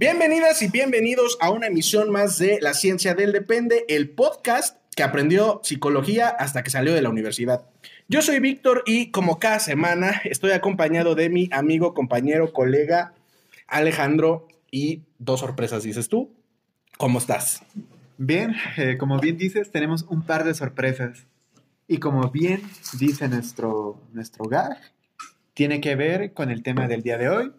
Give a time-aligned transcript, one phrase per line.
[0.00, 5.02] Bienvenidas y bienvenidos a una emisión más de La Ciencia del Depende, el podcast que
[5.02, 7.66] aprendió psicología hasta que salió de la universidad.
[8.08, 13.12] Yo soy Víctor y como cada semana estoy acompañado de mi amigo, compañero, colega
[13.66, 16.32] Alejandro y dos sorpresas, dices tú.
[16.96, 17.62] ¿Cómo estás?
[18.16, 21.26] Bien, eh, como bien dices, tenemos un par de sorpresas.
[21.86, 22.62] Y como bien
[22.98, 24.78] dice nuestro, nuestro gag,
[25.52, 27.52] tiene que ver con el tema del día de hoy.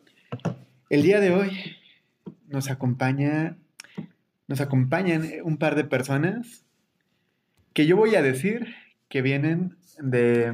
[0.89, 1.77] El día de hoy
[2.51, 3.57] nos acompaña,
[4.47, 6.65] nos acompañan un par de personas
[7.73, 8.75] que yo voy a decir
[9.07, 10.53] que vienen de,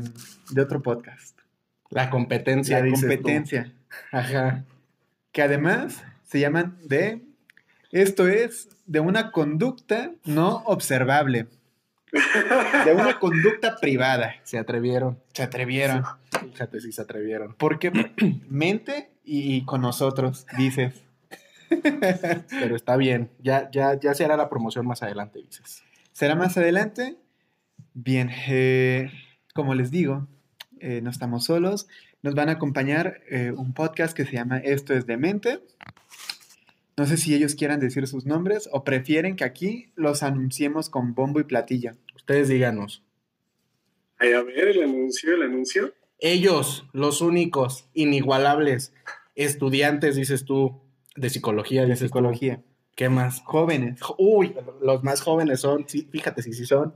[0.59, 1.37] otro podcast.
[1.89, 2.83] La competencia.
[2.83, 3.73] La competencia.
[4.11, 4.65] Ajá.
[5.31, 7.23] Que además se llaman de...
[7.91, 11.47] Esto es de una conducta no observable.
[12.85, 14.35] De una conducta privada.
[14.43, 15.19] Se atrevieron.
[15.33, 16.03] Se atrevieron.
[16.51, 17.55] Fíjate si se atrevieron.
[17.57, 17.91] Porque
[18.49, 21.06] mente y, con nosotros, dices.
[22.49, 23.29] Pero está bien.
[23.39, 25.83] Ya, ya, ya será la promoción más adelante, dices.
[26.11, 27.17] ¿Será más adelante?
[27.93, 28.29] Bien.
[28.47, 29.11] Eh,
[29.53, 30.27] como les digo,
[30.79, 31.87] eh, no estamos solos.
[32.21, 35.59] Nos van a acompañar eh, un podcast que se llama Esto es Demente.
[36.95, 41.13] No sé si ellos quieran decir sus nombres o prefieren que aquí los anunciemos con
[41.13, 41.95] bombo y platilla.
[42.15, 43.03] Ustedes díganos.
[44.19, 45.93] a ver, el anuncio, el anuncio.
[46.19, 48.93] Ellos, los únicos, inigualables,
[49.35, 50.81] estudiantes, dices tú,
[51.17, 51.85] de psicología.
[51.85, 52.61] De psicología.
[52.95, 53.41] ¿Qué más?
[53.43, 53.99] Jóvenes.
[54.17, 56.93] Uy, los más jóvenes son, sí, fíjate si sí son.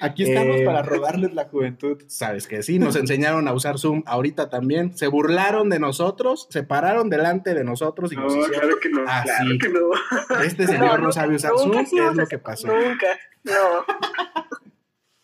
[0.00, 2.02] Aquí estamos eh, para robarles la juventud.
[2.08, 4.96] Sabes que sí, nos enseñaron a usar Zoom ahorita también.
[4.96, 9.58] Se burlaron de nosotros, se pararon delante de nosotros y no, claro que no, claro
[9.60, 10.40] que no.
[10.42, 12.66] Este señor no, sabe usar Zoom, ¿qué es lo que pasó?
[12.66, 13.06] Nunca,
[13.44, 13.84] no.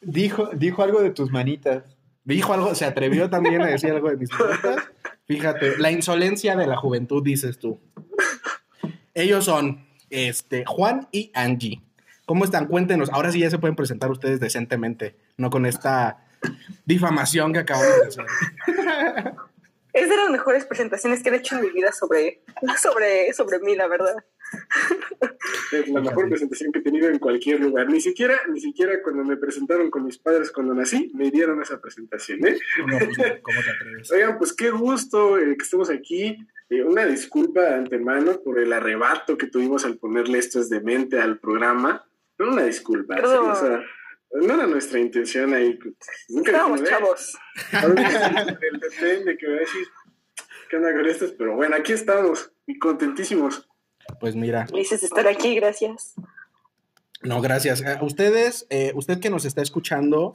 [0.01, 1.97] Dijo, dijo algo de tus manitas.
[2.23, 4.89] Dijo algo, se atrevió también a decir algo de mis manitas.
[5.29, 7.79] Fíjate, la insolencia de la juventud, dices tú.
[9.15, 11.83] Ellos son este, Juan y Angie.
[12.25, 12.67] ¿Cómo están?
[12.67, 13.11] Cuéntenos.
[13.11, 16.25] Ahora sí ya se pueden presentar ustedes decentemente, no con esta
[16.87, 18.27] difamación que acabamos de hacer.
[19.93, 22.43] Es de las mejores presentaciones que he hecho en mi vida sobre,
[22.81, 24.15] sobre, sobre mí, la verdad.
[25.73, 27.89] Es la mejor presentación que he tenido en cualquier lugar.
[27.89, 31.81] Ni siquiera, ni siquiera cuando me presentaron con mis padres cuando nací, me dieron esa
[31.81, 32.47] presentación.
[32.47, 32.59] ¿eh?
[32.89, 34.11] Pues, ¿Cómo te atreves?
[34.13, 36.39] Oigan, pues qué gusto eh, que estemos aquí.
[36.71, 41.19] Eh, una disculpa de antemano por el arrebato que tuvimos al ponerle esto es demente
[41.19, 42.07] al programa.
[42.39, 43.17] No, una disculpa.
[43.17, 43.83] o sea,
[44.33, 45.79] no era nuestra intención ahí.
[46.29, 47.39] Nunca Estábamos chavos.
[47.73, 49.87] Depende que voy a decir
[50.69, 53.69] qué onda con estos, pero bueno, aquí estamos y contentísimos.
[54.21, 54.67] Pues mira.
[54.73, 56.15] Dices estar aquí, gracias.
[57.23, 57.85] No, gracias.
[57.85, 60.35] A ustedes, eh, usted que nos está escuchando,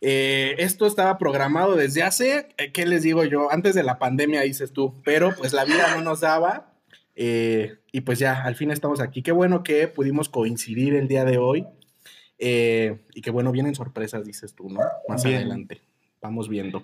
[0.00, 3.52] eh, esto estaba programado desde hace, eh, ¿qué les digo yo?
[3.52, 6.70] Antes de la pandemia, dices tú, pero pues la vida no nos daba
[7.22, 9.22] eh, y pues ya, al fin estamos aquí.
[9.22, 11.66] Qué bueno que pudimos coincidir el día de hoy.
[12.38, 14.80] Eh, y qué bueno, vienen sorpresas, dices tú, ¿no?
[15.06, 15.82] Más adelante.
[16.22, 16.82] Vamos viendo.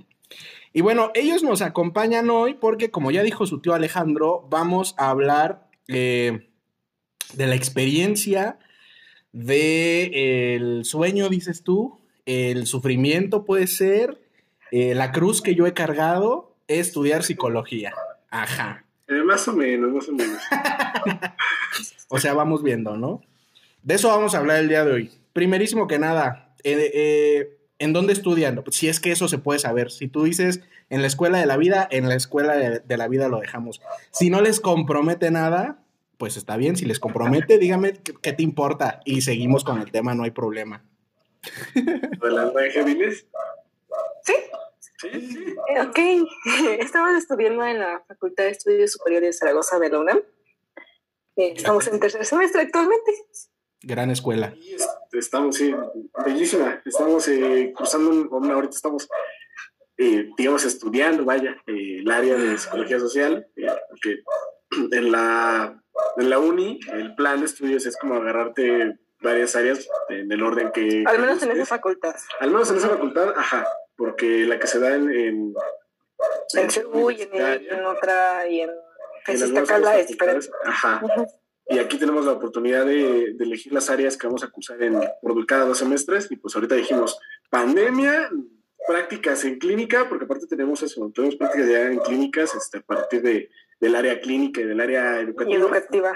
[0.75, 5.09] Y bueno, ellos nos acompañan hoy porque, como ya dijo su tío Alejandro, vamos a
[5.09, 6.49] hablar eh,
[7.35, 8.59] de la experiencia
[9.33, 14.21] del sueño, dices tú, el sufrimiento puede ser,
[14.73, 17.93] la cruz que yo he cargado es estudiar psicología.
[18.31, 18.87] Ajá.
[19.09, 20.43] Eh, más o menos, más o menos.
[22.09, 23.23] o sea, vamos viendo, ¿no?
[23.83, 25.11] De eso vamos a hablar el día de hoy.
[25.33, 28.63] Primerísimo que nada, eh, eh, ¿en dónde estudian?
[28.71, 29.93] Si es que eso se puede saber.
[29.93, 33.29] Si tú dices en la escuela de la vida, en la escuela de, la vida
[33.29, 33.81] lo dejamos.
[34.11, 35.83] Si no les compromete nada,
[36.19, 36.77] pues está bien.
[36.77, 39.00] Si les compromete, dígame qué, te importa.
[39.05, 40.85] Y seguimos con el tema, no hay problema.
[41.75, 42.53] ¿De las
[44.23, 44.35] Sí.
[44.99, 45.55] Sí, sí.
[45.79, 45.99] Ok,
[46.81, 50.21] estamos estudiando en la Facultad de Estudios Superiores de Zaragoza de la UNAM.
[51.37, 53.12] Eh, estamos en tercer semestre actualmente.
[53.82, 54.55] Gran escuela.
[55.12, 55.75] Estamos, sí,
[56.25, 56.81] bellísima.
[56.85, 59.06] Estamos eh, cruzando, un, ahorita estamos,
[59.98, 63.46] eh, digamos, estudiando, vaya, el área de psicología social,
[63.88, 64.22] porque
[64.93, 65.82] en la,
[66.16, 70.70] en la uni el plan de estudios es como agarrarte varias áreas en el orden
[70.72, 71.04] que...
[71.06, 72.14] Al menos en esa facultad.
[72.40, 73.66] Al menos en esa facultad, ajá
[73.96, 75.10] porque la que se da en...
[75.10, 75.54] En,
[76.54, 78.70] en Cebu y en, otra, y en
[79.25, 80.48] Francisca es diferente.
[80.64, 81.02] Ajá.
[81.69, 85.00] y aquí tenemos la oportunidad de, de, elegir las áreas que vamos a cursar en,
[85.20, 86.31] por cada dos semestres.
[86.31, 87.19] Y pues ahorita dijimos
[87.50, 88.31] pandemia,
[88.87, 93.23] prácticas en clínica, porque aparte tenemos eso, tenemos prácticas ya en clínicas este, a partir
[93.23, 93.50] de,
[93.81, 95.56] del área clínica y del área educativa.
[95.56, 96.12] educativa.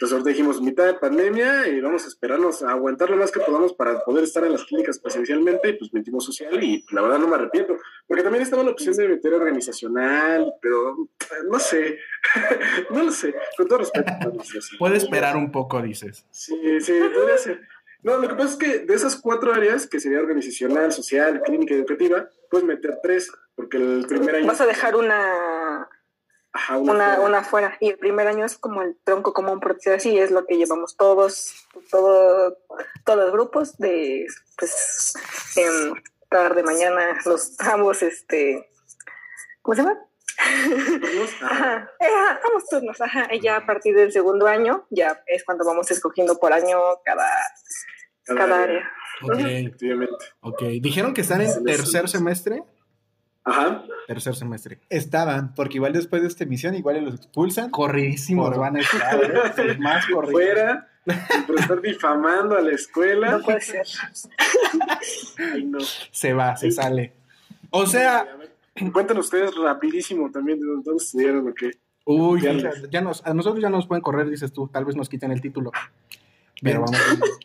[0.00, 3.40] Entonces ahorita dijimos mitad de pandemia y vamos a esperarnos a aguantar lo más que
[3.40, 7.18] podamos para poder estar en las clínicas presencialmente, y pues metimos social y la verdad
[7.18, 7.76] no me arrepiento,
[8.06, 10.96] porque también estaba la opción de meter organizacional, pero
[11.50, 11.98] no sé,
[12.90, 14.10] no lo sé, con todo respeto.
[14.78, 16.24] Puede esperar un poco, dices.
[16.30, 17.60] Sí, sí, podría ser.
[18.02, 21.74] No, lo que pasa es que de esas cuatro áreas, que sería organizacional, social, clínica
[21.74, 24.46] y educativa, puedes meter tres, porque el primer año...
[24.46, 25.88] Vas a dejar una
[26.78, 27.76] una, una, fuera.
[27.80, 30.56] Y el primer año es como el tronco común, por decir así, es lo que
[30.56, 31.54] llevamos todos,
[31.90, 32.56] todo,
[33.04, 34.26] todos los grupos de,
[34.58, 35.14] pues,
[35.56, 35.94] en
[36.28, 38.68] tarde, mañana, los ambos, este,
[39.62, 40.00] ¿cómo se llama?
[41.42, 41.90] Ajá.
[42.00, 42.06] Eh,
[42.46, 43.28] ambos turnos, ajá.
[43.32, 47.28] Y ya a partir del segundo año, ya es cuando vamos escogiendo por año cada,
[48.24, 48.90] cada, área.
[50.40, 52.62] Ok, ¿Dijeron que están en tercer semestre?
[53.44, 53.84] Ajá.
[54.06, 54.78] Tercer semestre.
[54.88, 57.70] Estaban, porque igual después de esta emisión, igual los expulsan.
[57.70, 59.24] Corridísimos van a estar.
[59.24, 59.78] ¿eh?
[59.78, 60.32] más corridos.
[60.32, 60.88] Fuera,
[61.46, 63.32] por estar difamando a la escuela.
[63.32, 63.86] No puede ser.
[65.38, 65.78] Ay, no.
[66.10, 67.14] Se va, se sale.
[67.70, 68.26] O sea.
[68.92, 71.70] Cuéntanos ustedes rapidísimo también de dónde estudiaron o qué.
[72.04, 72.52] Uy, ya,
[72.90, 74.68] ya, nos, a nosotros ya nos pueden correr, dices tú.
[74.68, 75.70] Tal vez nos quiten el título.
[76.62, 76.98] Pero vamos.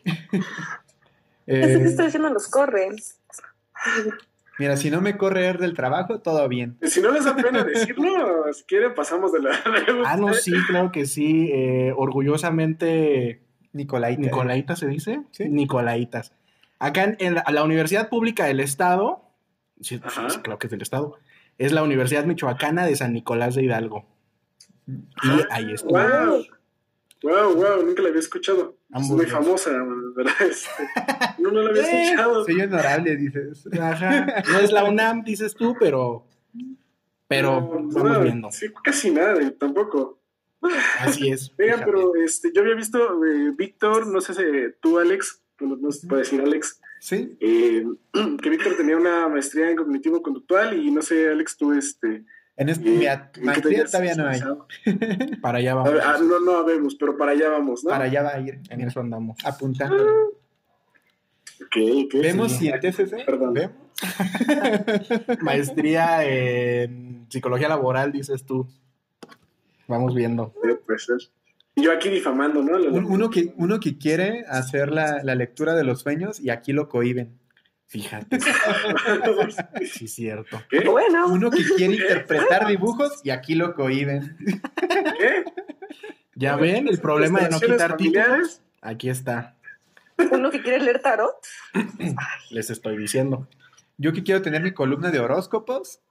[1.48, 2.96] eh, Eso que estoy diciendo los corren.
[4.58, 6.78] Mira, si no me corre del trabajo, todo bien.
[6.82, 9.52] Si no les da pena decirlo, si quieren pasamos de la...
[10.06, 11.50] ah, no, sí, claro que sí.
[11.52, 13.42] Eh, orgullosamente...
[13.74, 14.22] Nicolaita.
[14.22, 15.24] ¿Nicolaita se dice?
[15.32, 15.50] ¿Sí?
[15.50, 16.32] Nicolaitas.
[16.80, 19.25] Acá en, la, Universidad Pública del Estado,
[19.82, 21.18] sí, sí, creo que es del Estado,
[21.58, 24.06] es la Universidad Michoacana de San Nicolás de Hidalgo.
[24.88, 26.28] Y ahí está.
[26.28, 26.46] Wow.
[27.24, 28.78] Wow, wow, nunca la había escuchado.
[28.94, 29.72] es muy famosa,
[30.16, 30.34] ¿verdad?
[30.42, 30.70] Este,
[31.42, 32.46] no, no la había eh, escuchado.
[32.46, 33.68] Soy honorable, dices.
[33.80, 34.44] Ajá.
[34.52, 36.28] No es la UNAM, dices tú, pero.
[37.28, 37.62] Pero
[37.92, 38.52] vamos viendo.
[38.52, 40.20] Sí, casi nada, tampoco.
[41.00, 41.52] Así es.
[41.60, 44.44] Oigan, pero este, yo había visto, eh, Víctor, no sé si
[44.80, 46.80] tú, Alex, no, no se puede decir Alex.
[47.06, 47.38] Sí.
[47.40, 47.86] Eh,
[48.42, 52.26] que Víctor tenía una maestría en cognitivo conductual y no sé, Alex, tú, este
[52.58, 53.06] en este, mi
[53.46, 54.40] maestría todavía no hay.
[55.42, 55.94] para allá vamos.
[56.04, 57.92] Ah, no, no vemos, pero para allá vamos, ¿no?
[57.92, 58.60] Para allá va a ir.
[58.72, 59.38] En eso andamos.
[59.46, 60.04] Apuntando.
[61.68, 63.24] Okay, ¿Vemos si el TCC?
[63.24, 63.54] Perdón.
[63.54, 63.76] ¿Vemos?
[65.42, 68.68] Maestría en psicología laboral, dices tú.
[69.88, 70.52] Vamos viendo.
[70.54, 71.18] Puede ser.
[71.76, 72.78] Yo aquí difamando, ¿no?
[72.78, 76.88] Uno que, uno que quiere hacer la, la lectura de los sueños y aquí lo
[76.88, 77.38] cohiben.
[77.88, 78.40] Fíjate.
[79.92, 80.62] sí, cierto.
[80.86, 81.28] Bueno.
[81.28, 84.38] Uno que quiere interpretar dibujos y aquí lo cohiben.
[85.20, 85.44] ¿Qué?
[86.36, 88.62] ¿Ya ven el problema de no quitar títulos?
[88.82, 89.56] Aquí está.
[90.32, 91.36] Uno que quiere leer tarot.
[92.50, 93.48] Les estoy diciendo.
[93.98, 96.02] Yo que quiero tener mi columna de horóscopos,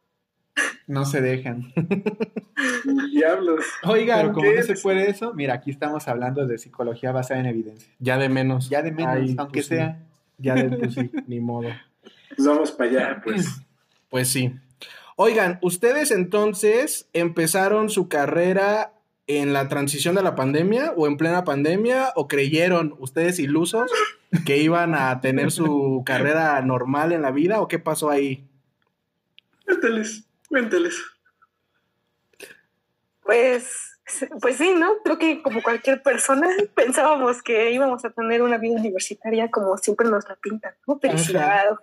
[0.86, 1.72] no se dejan.
[3.12, 3.64] Diablos.
[3.84, 7.46] Oigan, Pero como no se puede eso, mira, aquí estamos hablando de psicología basada en
[7.46, 7.92] evidencia.
[7.98, 8.68] Ya de menos.
[8.68, 10.02] Ya de menos, aunque pues sea.
[10.38, 11.68] Ya de pues sí, ni modo.
[12.36, 13.46] Pues vamos para allá, pues.
[14.10, 14.54] Pues sí.
[15.16, 18.92] Oigan, ustedes entonces empezaron su carrera
[19.26, 23.90] en la transición de la pandemia o en plena pandemia o creyeron ustedes ilusos
[24.46, 28.44] que iban a tener su carrera normal en la vida o qué pasó ahí?
[33.22, 33.94] Pues
[34.40, 34.98] pues sí, ¿no?
[35.02, 40.08] Creo que como cualquier persona pensábamos que íbamos a tener una vida universitaria como siempre
[40.08, 40.98] nos la pintan, ¿no?
[40.98, 41.76] Felicidad,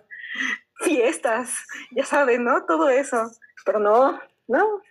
[0.76, 1.50] fiestas,
[1.90, 2.64] ya saben, ¿no?
[2.64, 3.30] Todo eso.
[3.64, 4.82] Pero no, no.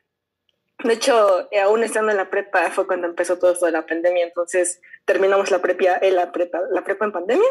[0.83, 4.25] De hecho, aún estando en la prepa fue cuando empezó todo esto de la pandemia,
[4.25, 7.49] entonces terminamos la prepa, en la prepa, la prepa en pandemia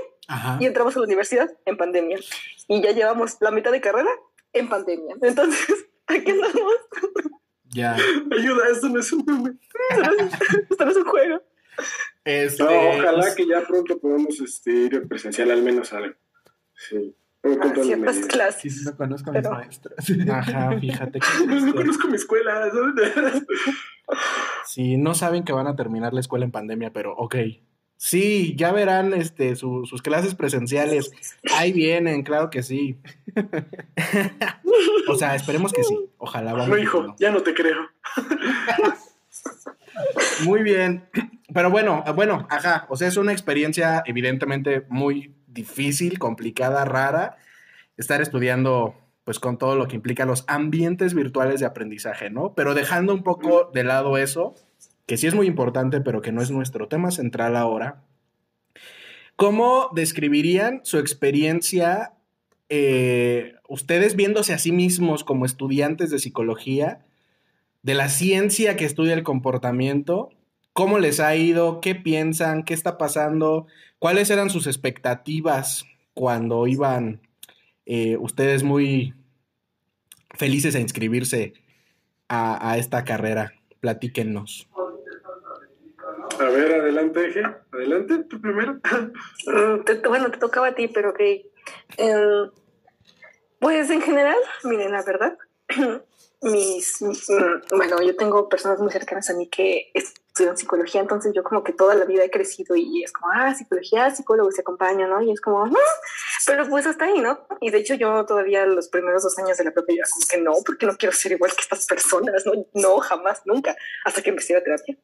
[0.59, 2.19] y entramos a la universidad en pandemia.
[2.67, 4.11] Y ya llevamos la mitad de carrera
[4.53, 5.17] en pandemia.
[5.23, 6.75] Entonces, aquí andamos.
[7.73, 7.95] Ya.
[7.95, 9.61] Ayuda, esto no es un
[10.71, 11.43] esto no es un juego.
[12.25, 16.01] Este, ojalá que ya pronto podamos este, ir presencial al menos a
[16.75, 17.17] sí.
[17.43, 18.75] Ah, ciertas clases.
[18.75, 19.95] Sí, no conozco a mis maestros.
[20.31, 21.21] Ajá, fíjate.
[21.21, 22.71] Que no, conozco mi escuela.
[24.67, 27.37] sí, no saben que van a terminar la escuela en pandemia, pero ok.
[28.03, 31.13] Sí, ya verán este, sus clases presenciales.
[31.55, 32.99] Ahí vienen, claro que sí.
[35.07, 35.95] o sea, esperemos que sí.
[36.17, 36.55] Ojalá.
[36.55, 37.91] Vamos no, hijo, ya no te creo.
[40.47, 41.11] muy bien.
[41.53, 42.87] Pero bueno, bueno, ajá.
[42.89, 47.37] O sea, es una experiencia evidentemente muy difícil, complicada, rara.
[47.99, 52.55] Estar estudiando, pues, con todo lo que implica los ambientes virtuales de aprendizaje, ¿no?
[52.55, 54.55] Pero dejando un poco de lado eso
[55.11, 58.05] que sí es muy importante, pero que no es nuestro tema central ahora.
[59.35, 62.13] ¿Cómo describirían su experiencia,
[62.69, 67.05] eh, ustedes viéndose a sí mismos como estudiantes de psicología,
[67.83, 70.31] de la ciencia que estudia el comportamiento?
[70.75, 71.81] ¿Cómo les ha ido?
[71.81, 72.63] ¿Qué piensan?
[72.63, 73.67] ¿Qué está pasando?
[73.99, 77.21] ¿Cuáles eran sus expectativas cuando iban
[77.85, 79.15] eh, ustedes muy
[80.35, 81.55] felices a inscribirse
[82.29, 83.55] a, esta carrera?
[83.81, 84.71] Platíquennos.
[86.41, 87.43] A ver, adelante, Eje.
[87.71, 88.81] Adelante, tú primero.
[90.09, 91.51] Bueno, te tocaba a ti, pero que.
[91.99, 92.51] Em,
[93.59, 95.37] pues en general, miren, la verdad,
[96.41, 101.43] mis, mm, bueno, yo tengo personas muy cercanas a mí que estudian psicología, entonces yo
[101.43, 105.07] como que toda la vida he crecido y es como, ah, psicología, psicólogo se acompaña,
[105.07, 105.21] ¿no?
[105.21, 105.71] Y es como,
[106.47, 107.47] pero pues hasta ahí, ¿no?
[107.61, 110.53] Y de hecho yo todavía los primeros dos años de la propia como que no,
[110.65, 114.55] porque no quiero ser igual que estas personas, no, no, jamás, nunca, hasta que empecé
[114.55, 114.97] la terapia.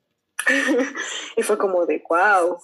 [1.36, 2.58] y fue como de, wow,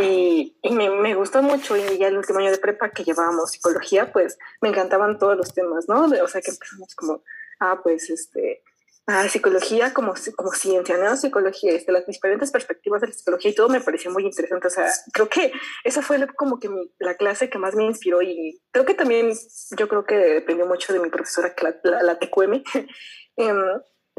[0.00, 3.50] y, y me, me, gustó mucho y ya el último año de prepa que llevábamos
[3.50, 6.04] psicología, pues me encantaban todos los temas, ¿no?
[6.04, 7.22] O sea, que empezamos como
[7.60, 8.62] ah, pues, este,
[9.06, 11.16] ah, psicología como, como ciencia, ¿no?
[11.16, 14.68] Psicología, este, las diferentes perspectivas de la psicología y todo me pareció muy interesante.
[14.68, 15.52] O sea, creo que
[15.84, 19.32] esa fue como que la clase que más me inspiró y creo que también
[19.76, 22.62] yo creo que dependió mucho de mi profesora, la, la, TQM,
[23.36, 23.58] em,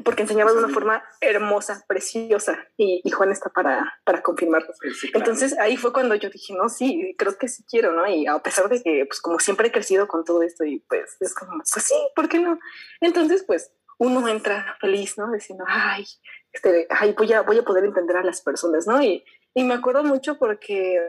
[0.04, 4.74] porque enseñaba de una forma hermosa, preciosa y, y Juan está para, para confirmarlo.
[5.14, 8.06] Entonces ahí fue cuando yo dije, no, sí, creo que sí quiero, ¿no?
[8.08, 11.16] Y a pesar de que, pues como siempre he crecido con todo esto y pues
[11.20, 12.60] es como, pues sí, ¿por qué no?
[13.00, 15.32] Entonces, pues uno entra feliz, ¿no?
[15.32, 16.06] Diciendo, ay,
[16.52, 19.02] este, ay, voy a, voy a poder entender a las personas, ¿no?
[19.02, 19.24] Y,
[19.54, 21.00] y me acuerdo mucho porque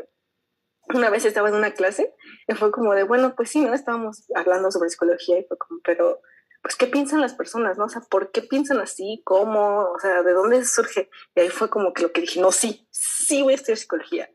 [0.94, 2.14] una vez estaba en una clase
[2.46, 3.74] y fue como de, bueno, pues sí, ¿no?
[3.74, 6.20] Estábamos hablando sobre psicología y fue como, pero
[6.66, 7.84] pues, ¿qué piensan las personas, no?
[7.84, 9.22] O sea, ¿por qué piensan así?
[9.24, 9.82] ¿Cómo?
[9.82, 11.08] O sea, ¿de dónde surge?
[11.36, 14.28] Y ahí fue como que lo que dije, no, sí, sí voy a estudiar psicología.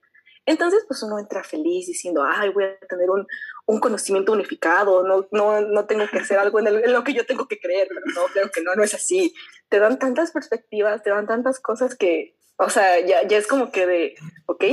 [0.45, 3.27] Entonces, pues uno entra feliz diciendo, ay, voy a tener un,
[3.65, 7.25] un conocimiento unificado, no, no, no tengo que hacer algo en, en, lo que yo
[7.25, 9.35] tengo que creer, pero no, creo que no, no es así.
[9.67, 13.73] Te dan tantas perspectivas, te dan tantas cosas que, o sea, ya, ya es como
[13.73, 14.63] que de, ok,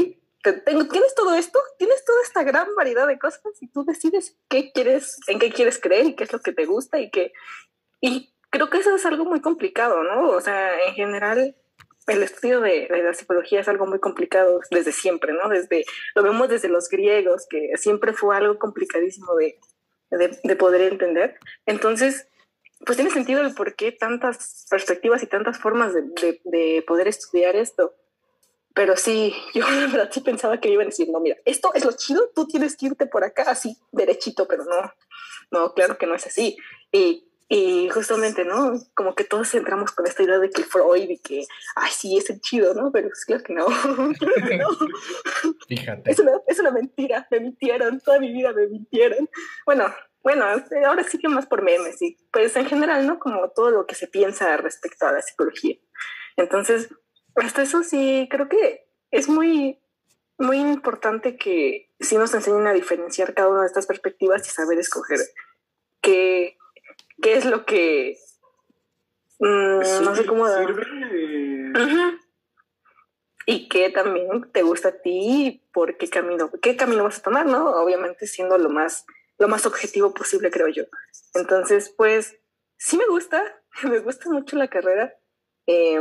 [0.43, 5.19] tienes todo esto, tienes toda esta gran variedad de cosas y tú decides qué quieres,
[5.27, 7.33] en qué quieres creer y qué es lo que te gusta y qué.
[8.01, 10.31] Y creo que eso es algo muy complicado, ¿no?
[10.31, 11.57] O sea, en general,
[12.07, 15.49] el estudio de, la psicología es algo muy complicado desde siempre, ¿no?
[15.49, 19.59] Desde, lo vemos desde los griegos, que siempre fue algo complicadísimo de,
[20.43, 21.39] de, poder entender.
[21.67, 22.29] Entonces,
[22.87, 27.57] pues tiene sentido el por qué tantas perspectivas y tantas formas de, de poder estudiar
[27.57, 27.95] esto.
[28.79, 31.85] Pero sí, yo la verdad sí pensaba que iban a decir, no, mira, esto es
[31.85, 34.93] lo chido, tú tienes que irte por acá así, derechito, pero no,
[35.51, 36.57] no, claro que no es así.
[36.93, 38.75] Y, y justamente, ¿no?
[38.95, 41.45] Como que todos entramos con esta idea de que Freud y que,
[41.75, 42.93] ay, sí, es el chido, ¿no?
[42.93, 44.15] Pero es claro que no, claro
[44.49, 44.69] que no.
[45.69, 46.13] Fíjate.
[46.13, 49.29] Es una, es una mentira, me mintieron, toda mi vida me mintieron.
[49.67, 49.93] Bueno,
[50.23, 50.45] bueno,
[50.87, 53.19] ahora sí que más por memes, y pues en general, ¿no?
[53.19, 55.75] Como todo lo que se piensa respecto a la psicología.
[56.37, 56.91] Entonces,
[57.41, 59.81] hasta eso sí, creo que es muy,
[60.39, 64.79] muy importante que sí nos enseñen a diferenciar cada una de estas perspectivas y saber
[64.79, 65.19] escoger
[66.01, 66.57] qué,
[67.23, 68.19] qué es lo que...
[69.41, 70.47] Mm, no sé cómo...
[73.47, 77.47] Y qué también te gusta a ti, por qué camino, qué camino vas a tomar,
[77.47, 77.81] ¿no?
[77.81, 79.07] Obviamente siendo lo más,
[79.39, 80.85] lo más objetivo posible, creo yo.
[81.33, 82.37] Entonces, pues,
[82.77, 83.43] sí me gusta,
[83.85, 85.15] me gusta mucho la carrera.
[85.67, 85.99] Eh,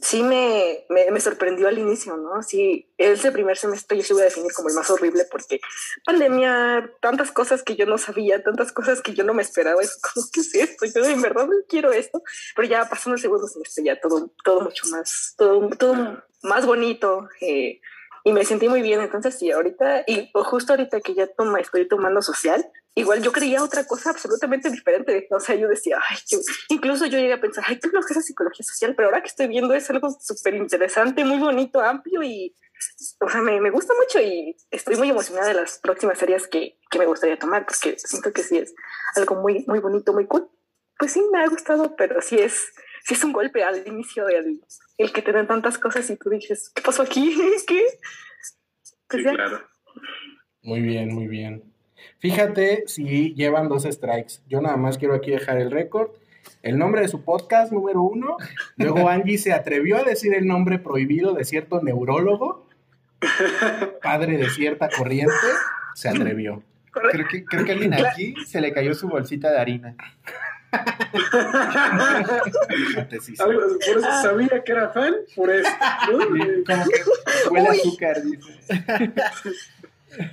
[0.00, 2.42] sí me, me, sorprendió al inicio, ¿no?
[2.42, 5.60] Sí, ese primer semestre yo sí voy a definir como el más horrible porque
[6.04, 10.00] pandemia, tantas cosas que yo no sabía, tantas cosas que yo no me esperaba, es
[10.00, 10.86] como, ¿qué es esto?
[10.86, 12.22] Yo en verdad no quiero esto,
[12.56, 17.28] pero ya pasando el segundo semestre ya todo, todo mucho más, todo, todo más bonito,
[17.40, 17.80] eh,
[18.24, 19.00] y me sentí muy bien.
[19.00, 23.62] Entonces, sí, ahorita, y justo ahorita que ya toma, estoy tomando social, igual yo creía
[23.62, 25.28] otra cosa absolutamente diferente.
[25.30, 26.18] O sea, yo decía, ay,
[26.68, 29.28] incluso yo llegué a pensar, ay, qué lo que es psicología social, pero ahora que
[29.28, 32.54] estoy viendo es algo súper interesante, muy bonito, amplio y,
[33.20, 36.78] o sea, me, me, gusta mucho y estoy muy emocionada de las próximas áreas que,
[36.90, 38.74] que me gustaría tomar, porque siento que sí es
[39.16, 40.48] algo muy, muy bonito, muy cool.
[40.98, 42.72] Pues sí, me ha gustado, pero sí es,
[43.04, 44.60] sí es un golpe al inicio del
[44.98, 47.34] el que te den tantas cosas y tú dices, ¿qué pasó aquí?
[47.66, 47.86] ¿Qué?
[49.08, 49.66] Pues sí, claro.
[50.62, 51.69] Muy bien, muy bien.
[52.18, 54.40] Fíjate si llevan dos strikes.
[54.48, 56.10] Yo nada más quiero aquí dejar el récord.
[56.62, 58.36] El nombre de su podcast número uno.
[58.76, 62.66] Luego Angie se atrevió a decir el nombre prohibido de cierto neurólogo,
[64.02, 65.32] padre de cierta corriente.
[65.94, 66.62] Se atrevió.
[66.92, 69.96] Creo que, creo que alguien aquí se le cayó su bolsita de harina.
[73.38, 75.68] Algo- por eso sabía que era fan, por eso.
[76.10, 76.18] ¿no?
[76.18, 78.68] Como que huele azúcar, dice.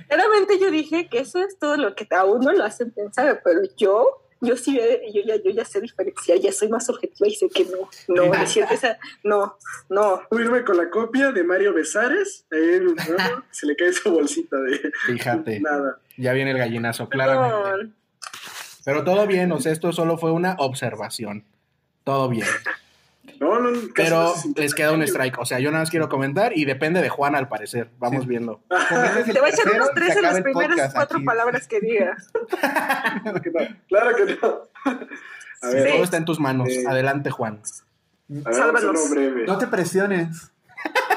[0.08, 3.60] Claramente yo dije que eso es todo lo que a uno lo hacen pensar, pero
[3.76, 7.34] yo, yo sí, ve- yo ya, yo ya sé diferenciar, ya soy más objetiva y
[7.34, 9.56] sé que no, no, me siento esa, no,
[9.88, 10.22] no.
[10.30, 12.94] Tú irme con la copia de Mario Besares, ahí en- ¿no?
[13.50, 15.98] se le cae su bolsita de Fíjate, nada.
[16.16, 17.56] ya viene el gallinazo, claramente.
[17.56, 17.94] Perdón.
[18.84, 21.44] Pero todo bien, o sea, esto solo fue una observación.
[22.04, 22.46] Todo bien.
[23.40, 25.38] No, no, casi Pero les queda un strike.
[25.38, 27.90] O sea, yo nada más quiero comentar y depende de Juan al parecer.
[27.98, 28.28] Vamos Sí.
[28.28, 28.62] viendo.
[28.68, 31.26] Te voy a echar unos tres en las primeras cuatro aquí.
[31.26, 32.30] palabras que digas.
[33.22, 33.60] Claro que no.
[33.88, 34.62] Claro que no.
[35.62, 35.92] A ver, Sí.
[35.92, 36.68] Todo está en tus manos.
[36.68, 37.60] Eh, Adelante, Juan.
[38.30, 38.80] a ver, Sálvanos.
[39.00, 39.44] solo breve.
[39.46, 40.52] No te presiones.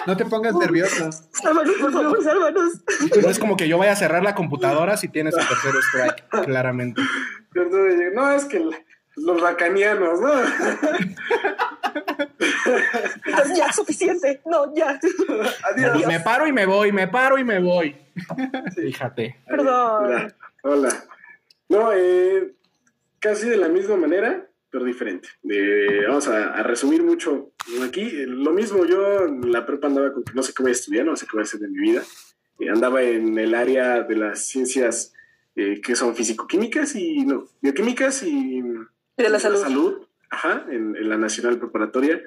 [0.08, 1.12] No te pongas nervioso.
[1.32, 2.72] Sálvanos, por favor, sálvanos.
[3.22, 6.28] No es como que yo vaya a cerrar la computadora si tienes el tercer strike,
[6.46, 7.02] claramente.
[8.16, 8.78] No, es que la-
[9.16, 10.32] los racanianos, ¿no?
[13.56, 14.42] Ya, suficiente.
[14.46, 15.00] No, ya.
[15.72, 16.08] Adiós.
[16.08, 17.96] Me paro y me voy, me paro y me voy.
[18.76, 19.38] Fíjate.
[19.48, 20.06] Perdón.
[20.06, 20.36] Hola.
[20.64, 21.04] Hola.
[21.70, 22.54] No, eh,
[23.20, 25.30] casi de la misma manera, pero diferente.
[26.08, 27.52] Vamos a, a resumir mucho
[27.84, 28.02] aquí.
[28.02, 30.74] Eh, Lo mismo, yo en la prepa andaba con que no sé qué voy a
[30.74, 32.04] estudiar, no sé qué voy a hacer de mi vida.
[32.60, 35.14] Eh, andaba en el área de las ciencias
[35.56, 38.64] eh, que son físico-químicas y no, bioquímicas Y
[39.22, 40.08] de la salud.
[40.30, 42.22] ajá, en, en la Nacional Preparatoria.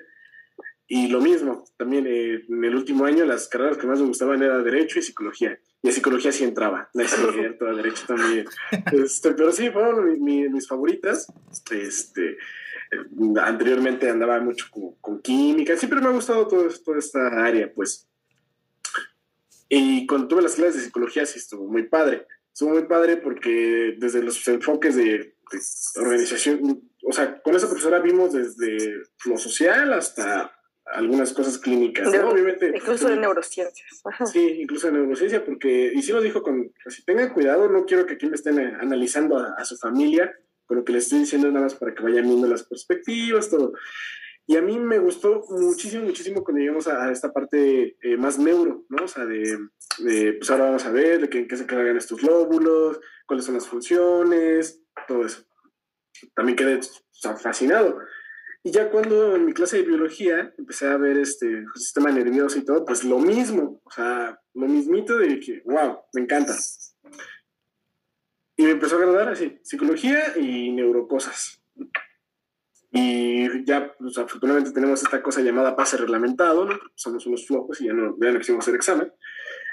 [0.86, 4.42] Y lo mismo, también eh, en el último año las carreras que más me gustaban
[4.42, 5.58] era Derecho y Psicología.
[5.82, 8.44] Y a Psicología sí entraba, no es cierto, a Derecho también.
[8.92, 11.26] Este, pero sí, fueron mi- mi- mis favoritas.
[11.70, 12.36] Este, eh,
[13.42, 18.06] anteriormente andaba mucho con, con química, siempre me ha gustado todo, toda esta área, pues.
[19.68, 22.26] Y cuando tuve las clases de psicología sí estuvo muy padre.
[22.52, 25.33] Estuvo muy padre porque desde los enfoques de
[25.96, 30.52] organización, o sea, con esa profesora vimos desde lo social hasta
[30.86, 32.28] algunas cosas clínicas, De- ¿no?
[32.30, 32.72] Obviamente.
[32.74, 34.00] Incluso de neurociencias.
[34.04, 34.26] Ajá.
[34.26, 38.06] Sí, incluso en neurociencia, porque, y sí lo dijo con, así, tengan cuidado, no quiero
[38.06, 40.34] que aquí me estén eh, analizando a, a su familia,
[40.66, 43.72] con lo que les estoy diciendo nada más para que vayan viendo las perspectivas, todo.
[44.46, 48.38] Y a mí me gustó muchísimo, muchísimo cuando llegamos a, a esta parte eh, más
[48.38, 49.04] neuro, ¿no?
[49.04, 49.58] O sea, de,
[50.00, 53.46] de, pues ahora vamos a ver de qué, en qué se cargan estos lóbulos, cuáles
[53.46, 55.44] son las funciones, todo eso.
[56.34, 56.80] También quedé
[57.40, 57.98] fascinado.
[58.62, 62.64] Y ya cuando en mi clase de biología empecé a ver este sistema nervioso y
[62.64, 66.54] todo, pues lo mismo, o sea, lo mismito de que, wow, me encanta.
[68.56, 71.62] Y me empezó a agradar así, psicología y neurocosas.
[72.90, 76.78] Y ya, pues, afortunadamente tenemos esta cosa llamada pase reglamentado, ¿no?
[76.94, 79.12] Somos unos flojos y ya no, ya no quisimos hacer examen.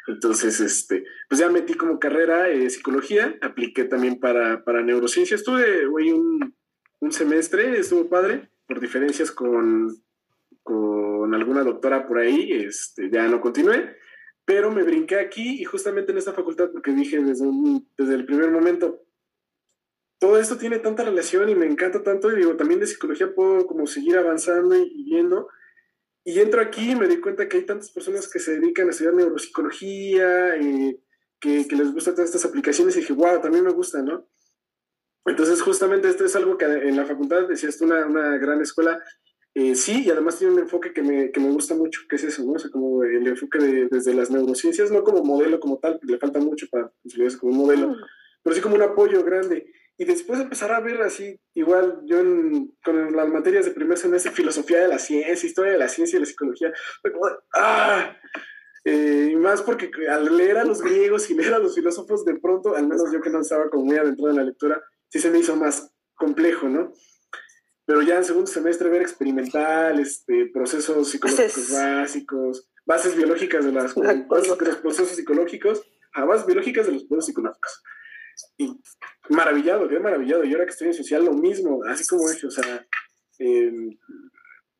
[0.07, 5.35] Entonces, este, pues ya metí como carrera eh, psicología, apliqué también para, para neurociencia.
[5.35, 6.55] Estuve, güey, un,
[6.99, 9.95] un semestre, estuvo padre, por diferencias con,
[10.63, 13.97] con alguna doctora por ahí, este, ya no continué,
[14.45, 18.25] pero me brinqué aquí y justamente en esta facultad porque dije desde, un- desde el
[18.25, 19.03] primer momento,
[20.19, 23.65] todo esto tiene tanta relación y me encanta tanto y digo, también de psicología puedo
[23.65, 25.47] como seguir avanzando y, viendo.
[26.23, 28.91] Y entro aquí y me di cuenta que hay tantas personas que se dedican a
[28.91, 30.99] estudiar neuropsicología, eh,
[31.39, 34.27] que, que les gustan todas estas aplicaciones y dije, wow, también me gusta, ¿no?
[35.25, 39.01] Entonces, justamente esto es algo que en la facultad, decías una, una gran escuela,
[39.53, 42.23] eh, sí, y además tiene un enfoque que me, que me gusta mucho, que es
[42.23, 42.53] eso, ¿no?
[42.53, 46.17] O sea, como el enfoque de, desde las neurociencias, no como modelo como tal, le
[46.17, 47.95] falta mucho para consolidarse como un modelo,
[48.41, 49.65] pero sí como un apoyo grande.
[50.01, 54.31] Y después empezar a ver así, igual yo en- con las materias de primer semestre,
[54.31, 56.73] filosofía de la ciencia, historia de la ciencia y la psicología,
[57.53, 58.17] ¡ah!
[58.83, 62.33] Eh, y más porque al leer a los griegos y leer a los filósofos, de
[62.39, 65.29] pronto, al menos yo que no estaba como muy adentrado en la lectura, sí se
[65.29, 66.91] me hizo más complejo, ¿no?
[67.85, 73.93] Pero ya en segundo semestre ver experimental, este, procesos psicológicos básicos, bases biológicas de, las,
[73.95, 75.83] de los procesos psicológicos,
[76.13, 77.83] a bases biológicas de los procesos psicológicos.
[78.57, 78.71] Y
[79.29, 80.43] maravillado, quedé maravillado.
[80.43, 82.85] Y ahora que estoy en social, lo mismo, así como es, o sea,
[83.39, 83.71] eh,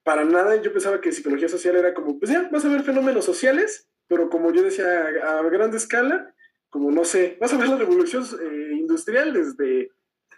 [0.04, 3.26] para nada yo pensaba que psicología social era como, pues ya, vas a ver fenómenos
[3.26, 4.86] sociales, pero como yo decía,
[5.24, 6.34] a, a grande escala,
[6.70, 9.92] como no sé, vas a ver la revolución eh, industrial desde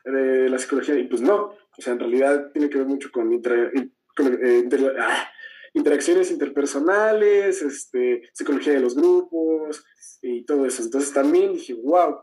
[0.05, 3.29] eh, la psicología, y pues no, o sea, en realidad tiene que ver mucho con,
[3.41, 5.29] con, eh, inter- ah,
[5.73, 9.83] interacciones interpersonales, este, psicología de los grupos
[10.21, 10.83] y todo eso.
[10.83, 12.17] Entonces también dije, wow.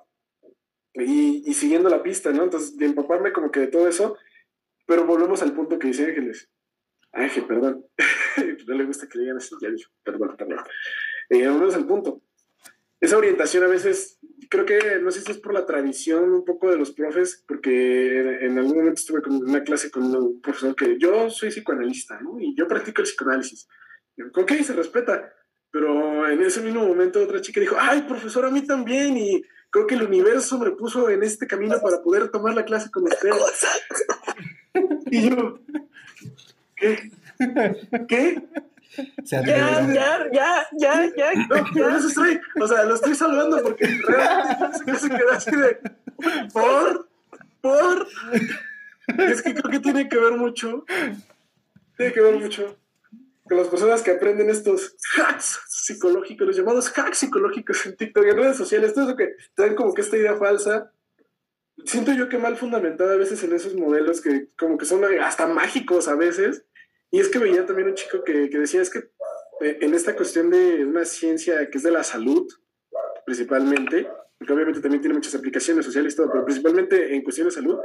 [0.95, 2.45] Y, y siguiendo la pista, ¿no?
[2.45, 4.17] Entonces, de empaparme como que de todo eso,
[4.87, 6.49] pero volvemos al punto que dice Ángeles.
[7.13, 7.87] Ángel, perdón.
[8.67, 10.59] no le gusta que le digan así, ya dijo, perdón, perdón.
[11.29, 12.23] Eh, volvemos al punto.
[13.01, 16.71] esa orientación a veces, creo que, no sé si es por la tradición un poco
[16.71, 20.99] de los profes, porque en, algún momento estuve con una clase con un profesor que
[20.99, 22.39] yo soy psicoanalista, ¿no?
[22.41, 23.69] Y yo practico el psicoanálisis.
[24.35, 25.33] Ok, se respeta,
[25.71, 29.87] pero en ese mismo momento otra chica dijo, ay, profesor, a mí también, y creo
[29.87, 33.31] que el universo me puso en este camino para poder tomar la clase con usted.
[35.11, 35.59] y yo,
[36.77, 37.11] ¿qué?
[38.09, 38.43] ¿Qué?
[39.23, 41.33] ya, ya, ya, ya, ya.
[41.49, 45.79] No, eso estoy, o sea, lo estoy salvando porque realmente se queda así de,
[46.53, 47.09] por,
[47.61, 48.07] por.
[49.19, 50.85] Es que creo que tiene que ver mucho,
[51.97, 52.77] tiene que ver mucho
[53.57, 58.57] las personas que aprenden estos hacks psicológicos, los llamados hacks psicológicos en TikTok, en redes
[58.57, 60.93] sociales, todo eso que dan como que esta idea falsa.
[61.85, 65.47] Siento yo que mal fundamentada a veces en esos modelos que como que son hasta
[65.47, 66.67] mágicos a veces
[67.11, 69.11] y es que veía también un chico que, que decía, es que
[69.61, 72.47] eh, en esta cuestión de una ciencia que es de la salud,
[73.27, 74.09] principalmente,
[74.39, 77.79] porque obviamente también tiene muchas aplicaciones sociales y todo, pero principalmente en cuestión de salud,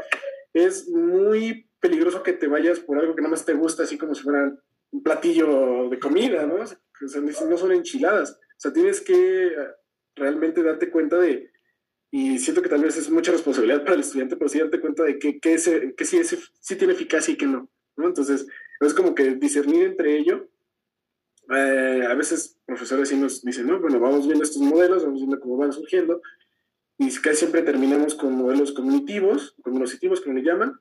[0.53, 4.13] es muy peligroso que te vayas por algo que nada más te gusta, así como
[4.13, 4.55] si fuera
[4.95, 6.55] un platillo de comida, ¿no?
[6.55, 8.31] O sea, no son enchiladas.
[8.31, 9.53] O sea, tienes que eh,
[10.15, 11.51] realmente darte cuenta de,
[12.11, 15.03] y siento que tal vez es mucha responsabilidad para el estudiante, pero sí darte cuenta
[15.03, 18.07] de que, que, ese, que sí, ese, sí tiene eficacia y que no, ¿no?
[18.07, 18.47] Entonces,
[18.79, 20.47] es como que discernir entre ello.
[21.53, 25.39] Eh, a veces profesores sí nos dicen, no, bueno, vamos viendo estos modelos, vamos viendo
[25.39, 26.21] cómo van surgiendo,
[26.97, 30.79] y casi siempre terminamos con modelos cognitivos, cognitivos, como le llaman,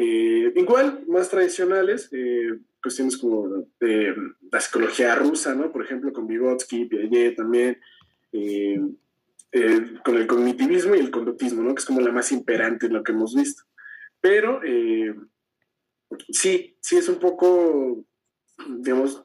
[0.00, 4.14] eh, igual, más tradicionales, eh, cuestiones como de
[4.52, 5.72] la psicología rusa, ¿no?
[5.72, 7.80] Por ejemplo, con Vygotsky, Piaget también,
[10.04, 11.74] con el cognitivismo y el conductismo, ¿no?
[11.74, 13.64] Que es como la más imperante en lo que hemos visto.
[14.20, 14.60] Pero
[16.28, 18.04] sí, sí es un poco,
[18.68, 19.24] digamos,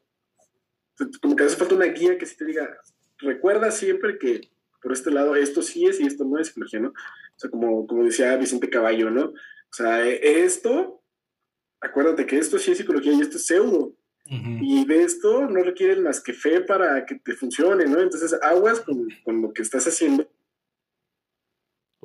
[1.22, 2.78] como que hace falta una guía que sí te diga,
[3.20, 4.50] recuerda siempre que
[4.82, 6.90] por este lado esto sí es y esto no es psicología, ¿no?
[6.90, 9.34] O sea, como, como decía Vicente Caballo, ¿no?
[9.74, 11.04] O sea, esto,
[11.82, 13.94] acuérdate que esto sí es psicología y esto es pseudo.
[14.26, 18.00] Y de esto no requieren más que fe para que te funcione, ¿no?
[18.00, 20.26] Entonces, aguas con, con lo que estás haciendo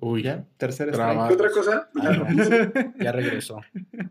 [0.01, 0.93] Uy, ya, tercera
[1.27, 1.91] ¿Qué otra cosa?
[3.01, 3.61] ya regresó.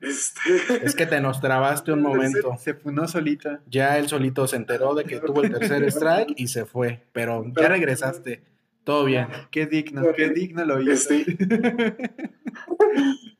[0.02, 0.86] Este...
[0.86, 2.58] Es que te nos trabaste un momento.
[2.60, 3.62] Se funó solita.
[3.68, 7.04] Ya él solito se enteró de que tuvo el tercer strike y se fue.
[7.14, 8.44] Pero ya regresaste.
[8.84, 9.28] Todo bien.
[9.50, 11.26] Qué digno, qué digno lo hice.
[11.28, 11.98] Este...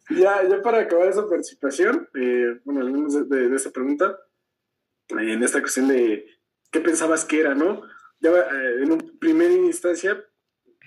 [0.10, 4.18] ya, ya para acabar esa participación, eh, bueno, al de, de, esa pregunta,
[5.10, 6.26] eh, en esta cuestión de
[6.72, 7.82] qué pensabas que era, ¿no?
[8.20, 10.24] Ya eh, en un primera instancia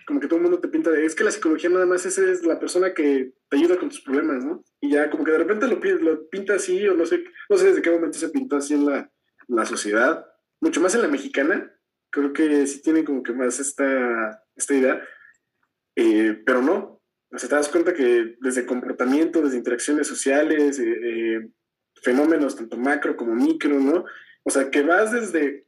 [0.06, 2.42] como que todo el mundo te pinta de, es que la psicología nada más es,
[2.44, 4.64] la persona que te ayuda con tus problemas, ¿no?
[4.80, 7.68] Y ya como que de repente lo, lo pinta así, o no sé, no sé
[7.68, 9.10] desde qué momento se pintó así en la,
[9.46, 10.26] la sociedad,
[10.60, 11.72] mucho más en la mexicana,
[12.10, 15.00] creo que sí tienen como que más esta, esta idea,
[15.96, 16.99] eh, pero no,
[17.32, 21.50] o sea, te das cuenta que desde comportamiento, desde interacciones sociales, eh, eh,
[22.02, 24.04] fenómenos tanto macro como micro, ¿no?
[24.42, 25.66] O sea, que vas desde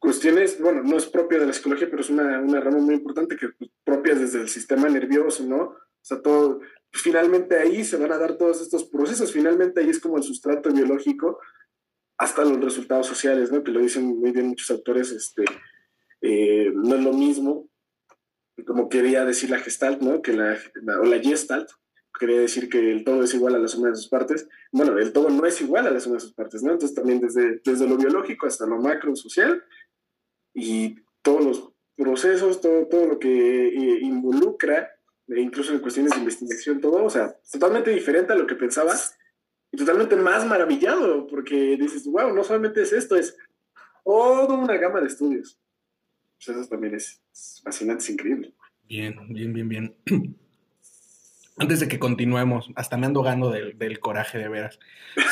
[0.00, 3.36] cuestiones, bueno, no es propia de la psicología, pero es una, una rama muy importante
[3.36, 5.60] que pues, propia desde el sistema nervioso, ¿no?
[5.60, 9.90] O sea, todo, pues, finalmente ahí se van a dar todos estos procesos, finalmente ahí
[9.90, 11.38] es como el sustrato biológico
[12.16, 13.62] hasta los resultados sociales, ¿no?
[13.62, 15.44] Que lo dicen muy bien muchos autores, este,
[16.20, 17.68] eh, no es lo mismo,
[18.66, 20.22] como quería decir la Gestalt, ¿no?
[20.22, 20.58] Que la,
[21.00, 21.70] o la Gestalt,
[22.18, 24.48] quería decir que el todo es igual a la suma de sus partes.
[24.72, 26.72] Bueno, el todo no es igual a la suma de sus partes, ¿no?
[26.72, 29.62] Entonces también desde, desde lo biológico hasta lo macro social,
[30.54, 34.90] y todos los procesos, todo, todo lo que eh, involucra,
[35.28, 39.16] e incluso en cuestiones de investigación, todo, o sea, totalmente diferente a lo que pensabas
[39.70, 43.36] y totalmente más maravillado, porque dices, wow, no solamente es esto, es
[44.04, 45.60] toda una gama de estudios.
[46.44, 47.20] Pues eso también es,
[47.62, 48.54] fascinante, es increíble.
[48.88, 49.96] Bien, bien, bien, bien.
[51.58, 54.78] Antes de que continuemos, hasta me ando gando del, del, coraje de veras.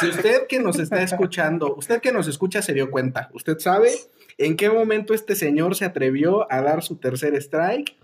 [0.01, 3.91] Si usted que nos está escuchando, usted que nos escucha se dio cuenta, usted sabe
[4.37, 7.97] en qué momento este señor se atrevió a dar su tercer strike,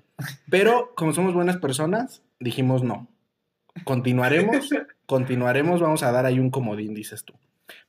[0.48, 3.08] pero como somos buenas personas, dijimos no.
[3.84, 4.70] Continuaremos,
[5.06, 7.34] continuaremos, vamos a dar ahí un comodín, dices tú.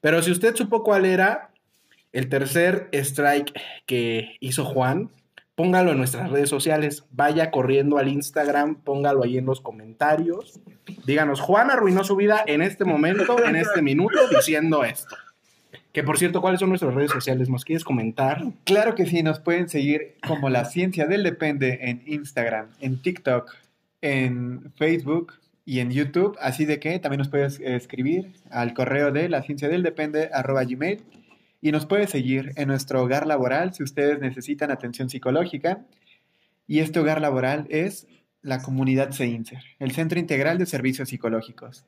[0.02, 1.53] Pero si usted supo cuál era
[2.14, 3.54] el tercer strike
[3.86, 5.10] que hizo Juan,
[5.56, 10.60] póngalo en nuestras redes sociales, vaya corriendo al Instagram, póngalo ahí en los comentarios.
[11.06, 15.16] Díganos, Juan arruinó su vida en este momento, en este minuto, diciendo esto.
[15.92, 17.50] Que por cierto, ¿cuáles son nuestras redes sociales?
[17.50, 18.44] ¿Nos quieres comentar?
[18.64, 23.54] Claro que sí, nos pueden seguir como La Ciencia del Depende en Instagram, en TikTok,
[24.02, 25.34] en Facebook
[25.66, 26.36] y en YouTube.
[26.40, 30.30] Así de que también nos puedes escribir al correo de la ciencia del depende
[30.68, 31.02] gmail
[31.64, 35.86] y nos puedes seguir en nuestro hogar laboral si ustedes necesitan atención psicológica.
[36.68, 38.06] Y este hogar laboral es
[38.42, 41.86] la comunidad CEINSER, el Centro Integral de Servicios Psicológicos.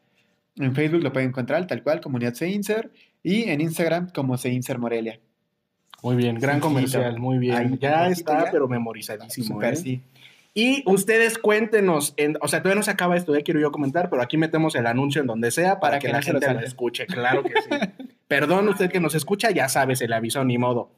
[0.55, 2.89] En Facebook lo pueden encontrar tal cual, Comunidad CEINSER,
[3.21, 5.19] y en Instagram como CEINSER Morelia.
[6.01, 7.55] Muy bien, gran comercial, muy bien.
[7.55, 8.51] Ahí, ya está, ya.
[8.51, 9.55] pero memorizadísimo.
[9.55, 9.75] Super, ¿eh?
[9.75, 10.01] sí.
[10.58, 14.10] Y ustedes cuéntenos, en- o sea, todavía no se acaba esto, ya quiero yo comentar,
[14.10, 16.39] pero aquí metemos el anuncio en donde sea para, Para que, que la lo gente
[16.39, 16.65] lo salten.
[16.65, 17.70] escuche, claro que sí.
[18.30, 20.89] Perdón, usted que nos escucha, ya sabe, se le avisó, ni modo.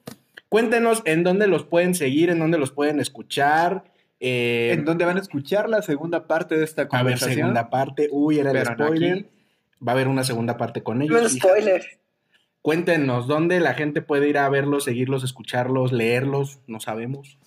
[0.48, 3.84] Cuéntenos en dónde los pueden seguir, en dónde los pueden escuchar.
[4.20, 7.36] eh, En donde van a escuchar la segunda parte de esta va a haber conversación.
[7.38, 8.10] segunda parte.
[8.12, 9.13] Uy, era el Pero spoiler.
[9.13, 9.26] aquí.
[9.86, 11.20] Va a haber una segunda parte con ellos.
[11.34, 11.39] Fíjate.
[11.39, 11.86] spoiler.
[12.62, 17.38] Cuéntenos dónde la gente puede ir a verlos, seguirlos, escucharlos, leerlos, no sabemos.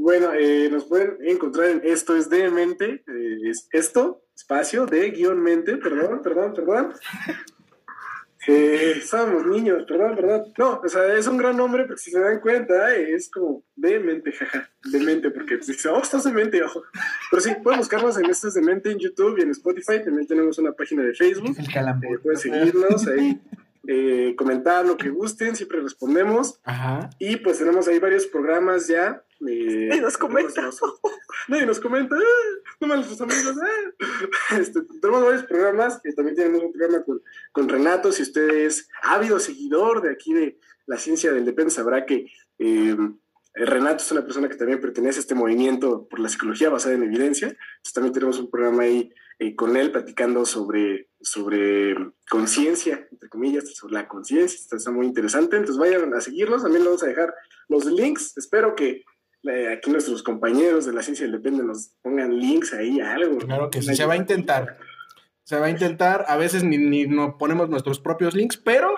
[0.00, 5.10] Bueno, eh, nos pueden encontrar en Esto es de Mente, eh, es esto, espacio, de
[5.10, 6.94] guion mente, perdón, perdón, perdón.
[8.46, 10.54] Eh, estábamos niños, perdón, perdón.
[10.56, 14.00] No, o sea, es un gran nombre, porque si se dan cuenta, es como de
[14.00, 16.82] mente, jaja, de mente, porque dice, oh, estás de mente, ojo.
[17.30, 20.26] Pero sí, pueden buscarnos en Esto es de Mente en YouTube y en Spotify, también
[20.26, 21.56] tenemos una página de Facebook.
[21.58, 21.68] El
[22.14, 23.38] Eh, pueden seguirnos ahí,
[23.86, 26.58] eh, comentar lo que gusten, siempre respondemos.
[26.64, 27.10] Ajá.
[27.18, 29.22] Y pues tenemos ahí varios programas ya.
[29.46, 30.62] Eh, Nadie nos comenta.
[30.62, 30.80] nos-
[31.48, 32.16] nadie nos comenta.
[32.16, 32.76] ¡ah!
[32.80, 33.54] No sus amigos.
[33.62, 34.56] ¡ah!
[34.58, 36.00] Este, tenemos varios programas.
[36.02, 37.22] que también tenemos un programa con,
[37.52, 38.12] con Renato.
[38.12, 42.26] Si usted es ávido seguidor de aquí de la ciencia del depende, sabrá que
[42.58, 42.96] eh,
[43.54, 47.02] Renato es una persona que también pertenece a este movimiento por la psicología basada en
[47.02, 47.48] evidencia.
[47.48, 51.94] Entonces también tenemos un programa ahí eh, con él platicando sobre, sobre
[52.30, 54.76] conciencia, entre comillas, sobre la conciencia.
[54.76, 55.56] Está, muy interesante.
[55.56, 56.62] Entonces vayan a seguirnos.
[56.62, 57.34] También les vamos a dejar
[57.68, 58.36] los links.
[58.36, 59.04] Espero que
[59.48, 63.38] eh, aquí nuestros compañeros de la ciencia del depende nos pongan links ahí, algo.
[63.38, 64.78] Claro que sí, se va a intentar.
[65.48, 68.94] Se va a intentar, a veces ni, ni no ponemos nuestros propios links, pero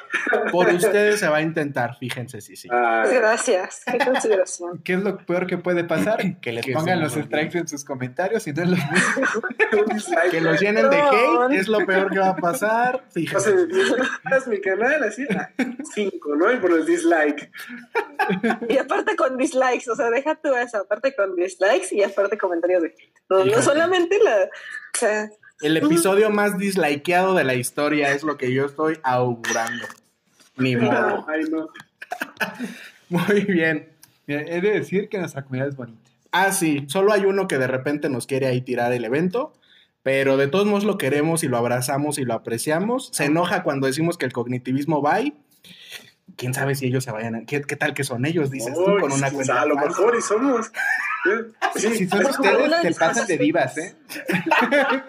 [0.51, 2.69] por ustedes se va a intentar, fíjense si sí.
[2.73, 3.83] Ah, Gracias.
[3.89, 4.83] Qué consideración.
[4.83, 6.19] ¿Qué es lo peor que puede pasar?
[6.43, 8.81] Que les Que pongan los nos strikes en sus comentarios y no los.
[10.33, 13.05] Que los llenen de hate es lo peor que va a pasar.
[13.13, 13.55] Fíjense.
[13.55, 15.25] de 10 visitas mi canal, así,
[15.95, 16.53] 5, ¿no?
[16.53, 17.49] Y por el dislike.
[18.69, 22.83] Y aparte con dislikes, o sea, deja tú eso, aparte con dislikes y aparte comentarios
[22.83, 23.21] de hate.
[23.29, 24.49] No, no solamente la.
[24.93, 25.31] O sea,
[25.61, 29.87] El episodio más dislikeado de la historia es lo que yo estoy augurando.
[30.57, 31.27] Ni modo.
[31.29, 31.69] Ay, no.
[33.09, 33.89] Muy bien.
[34.27, 35.99] He de decir que nuestra comunidad es bonita.
[36.33, 39.53] Ah, sí, solo hay uno que de repente nos quiere ahí tirar el evento,
[40.03, 43.11] pero de todos modos lo queremos y lo abrazamos y lo apreciamos.
[43.13, 45.21] Se enoja cuando decimos que el cognitivismo va
[46.37, 47.45] quién sabe si ellos se vayan a...
[47.47, 49.89] ¿Qué, qué tal que son ellos, dices tú, con una cuenta A lo falsa?
[49.89, 50.73] mejor y somos.
[51.77, 53.95] Sí, Si son como- ustedes, se pasan de divas, ¿eh?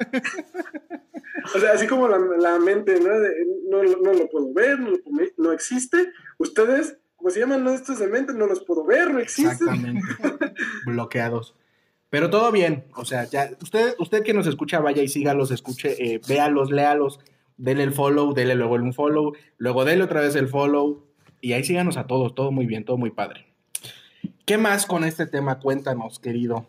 [1.55, 3.17] O sea, así como la, la mente, ¿no?
[3.19, 3.29] De,
[3.69, 6.12] no, no lo puedo ver, no, lo puedo- no existe.
[6.38, 7.71] Ustedes, como se llaman ¿no?
[7.73, 9.51] estos de mente, no los puedo ver, no existen.
[9.51, 10.07] Exactamente.
[10.86, 11.55] Bloqueados.
[12.10, 12.86] Pero todo bien.
[12.95, 17.19] O sea, ya, usted, usted que nos escucha, vaya y sígalos, escuche, eh, véalos, léalos,
[17.57, 21.07] dele el follow, dele luego un follow, luego dele otra vez el follow.
[21.41, 23.45] Y ahí síganos a todos, todo muy bien, todo muy padre.
[24.45, 25.60] ¿Qué más con este tema?
[25.60, 26.67] Cuéntanos, querido.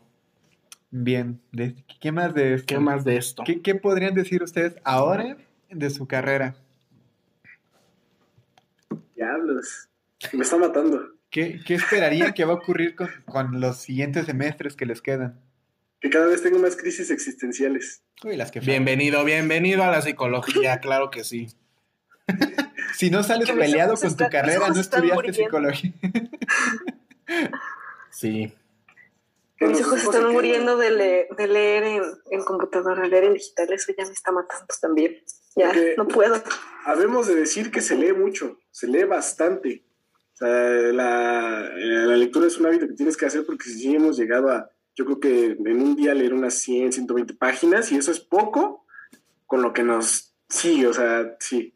[0.91, 1.41] Bien.
[1.53, 2.67] de- ¿Qué más de esto?
[2.67, 3.43] ¿Qué más de esto?
[3.45, 5.37] ¿Qué, qué podrían decir ustedes ahora
[5.71, 6.55] de su carrera?
[9.17, 9.89] Diablos.
[10.33, 11.01] Me está matando.
[11.31, 15.41] ¿Qué, qué esperarían que va a ocurrir con, con los siguientes semestres que les quedan?
[16.01, 18.03] Que cada vez tengo más crisis existenciales.
[18.25, 18.73] Uy, las que faltan.
[18.85, 21.49] Bienvenido, bienvenido a la psicología, claro que sí.
[22.97, 25.33] Si no sales peleado con tu carrera, no estudiaste muriendo.
[25.45, 25.93] psicología.
[28.11, 28.53] Sí.
[29.61, 33.93] Mis ojos están muriendo de, le- de leer en, en computadora, leer en digital, eso
[33.97, 35.17] ya me está matando también.
[35.57, 36.43] Ya, Porque- no puedo.
[36.85, 39.85] Habemos de decir que se lee mucho, se lee bastante.
[40.35, 43.95] O sea, la, eh, la lectura es un hábito que tienes que hacer porque si
[43.95, 47.97] hemos llegado a, yo creo que en un día leer unas 100, 120 páginas y
[47.97, 48.85] eso es poco
[49.47, 50.89] con lo que nos sigue.
[50.89, 51.73] O sea, sí,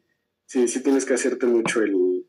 [0.47, 2.25] sí, sí tienes que hacerte mucho el,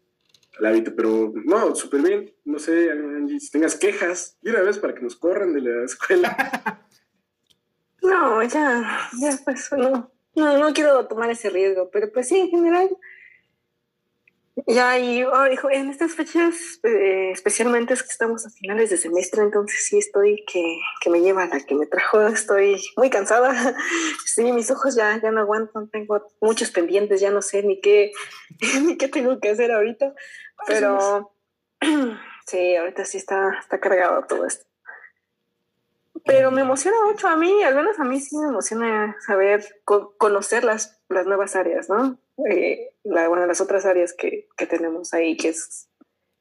[0.63, 2.35] hábito, pero no, súper bien.
[2.45, 5.85] No sé, Angie, si tengas quejas, de una vez para que nos corran de la
[5.85, 6.85] escuela.
[8.01, 12.49] No, ya, ya, pues no, no, no quiero tomar ese riesgo, pero pues sí, en
[12.49, 12.97] general.
[14.67, 19.43] Ya, y oh, en estas fechas, eh, especialmente es que estamos a finales de semestre,
[19.43, 23.49] entonces sí estoy que, que me lleva la que me trajo, estoy muy cansada.
[24.25, 28.13] Sí, mis ojos ya, ya no aguantan, tengo muchos pendientes, ya no sé ni qué,
[28.85, 30.15] ni qué tengo que hacer ahorita,
[30.67, 31.35] pero
[32.47, 34.68] sí, ahorita sí está, está cargado todo esto.
[36.29, 40.15] Pero me emociona mucho a mí, al menos a mí sí me emociona saber, co-
[40.19, 42.21] conocer las, las nuevas áreas, ¿no?
[42.49, 45.91] Eh, la- bueno, las otras áreas que, que tenemos ahí, que es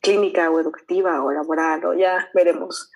[0.01, 2.91] clínica o educativa o laboral o ya veremos.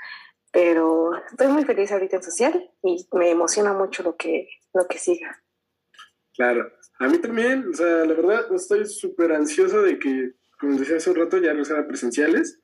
[0.52, 5.00] Pero estoy muy feliz ahorita en social y me emociona mucho lo que, lo que
[5.00, 5.42] siga.
[6.36, 10.98] Claro, a mí también, o sea, la verdad estoy súper ansioso de que, como decía
[10.98, 12.60] hace un rato, ya no sean presenciales,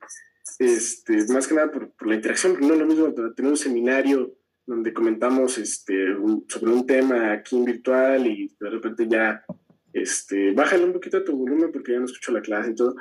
[0.58, 4.34] este, más que nada por, la interacción, no es lo mismo tener un seminario
[4.66, 6.14] donde comentamos este,
[6.48, 9.42] sobre un tema aquí en virtual y de repente ya,
[9.92, 12.94] este, bájale un poquito a tu volumen porque ya no escucho la clase y todo.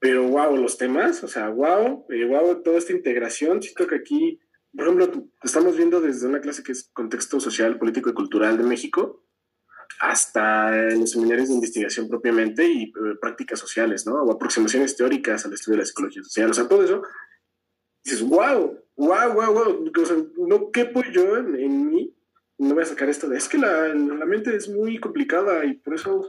[0.00, 3.62] Pero wow, los temas, o sea, wow, eh, wow, toda esta integración.
[3.62, 4.40] Siento que aquí,
[4.72, 8.64] por ejemplo, estamos viendo desde una clase que es contexto social, político y cultural de
[8.64, 9.24] México,
[10.00, 14.14] hasta en los seminarios de investigación propiamente y eh, prácticas sociales, ¿no?
[14.22, 16.50] O aproximaciones teóricas al estudio de la psicología social.
[16.50, 17.02] O sea, todo eso,
[18.04, 19.92] dices, wow, wow, wow, wow.
[20.02, 22.14] O sea, no quepo yo en, mí,
[22.58, 25.74] no voy a sacar esto de, es que la, la, mente es muy complicada y
[25.74, 26.28] por eso,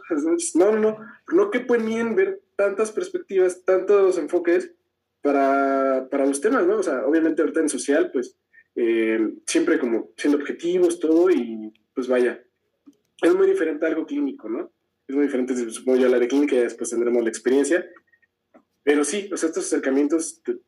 [0.56, 0.98] no, no, no,
[1.32, 4.72] no quepo en mí en ver tantas perspectivas, tantos enfoques
[5.22, 6.78] para, para los temas, ¿no?
[6.78, 8.38] O sea, obviamente ahorita en social, pues,
[8.76, 12.44] eh, siempre como siendo objetivos, todo, y pues vaya,
[13.24, 14.72] es muy diferente a algo clínico, ¿no?
[15.08, 17.86] Es muy diferente, supongo yo, a la de clínica, y después tendremos la experiencia.
[18.84, 20.60] Pero sí, o sea, estos acercamientos te,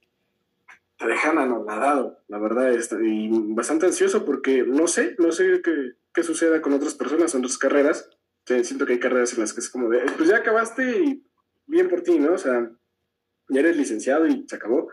[1.05, 2.71] dejan anonadado, la verdad,
[3.03, 7.41] y bastante ansioso porque no sé, no sé qué, qué suceda con otras personas en
[7.41, 8.09] otras carreras.
[8.45, 11.25] siento que hay carreras en las que es como de, pues ya acabaste y
[11.67, 12.33] bien por ti, ¿no?
[12.33, 12.71] O sea,
[13.49, 14.89] ya eres licenciado y se acabó.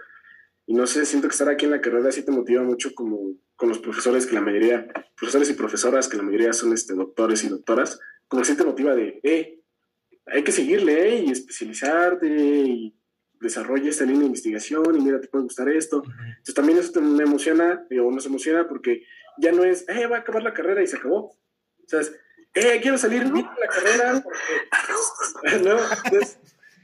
[0.66, 3.34] Y no sé, siento que estar aquí en la carrera sí te motiva mucho como
[3.56, 4.86] con los profesores, que la mayoría,
[5.16, 8.64] profesores y profesoras, que la mayoría son este, doctores y doctoras, como que sí te
[8.64, 9.60] motiva de, eh,
[10.26, 12.96] hay que seguirle eh, y especializarte y
[13.40, 16.02] desarrolla esta línea de investigación y mira, te puede gustar esto.
[16.04, 19.04] Entonces también eso me emociona, o nos emociona porque
[19.38, 21.26] ya no es, eh, va a acabar la carrera y se acabó.
[21.26, 22.12] O sea, es,
[22.54, 26.38] eh, quiero salir bien de la carrera porque, no, entonces,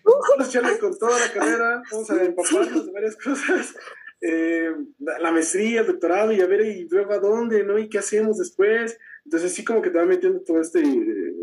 [0.09, 3.75] Vamos a echarle con toda la carrera, vamos a empaparnos de varias cosas.
[4.21, 7.79] Eh, la maestría, el doctorado, y a ver, y luego a dónde, ¿no?
[7.79, 8.99] ¿Y qué hacemos después?
[9.25, 10.83] Entonces, sí, como que te va metiendo todo este,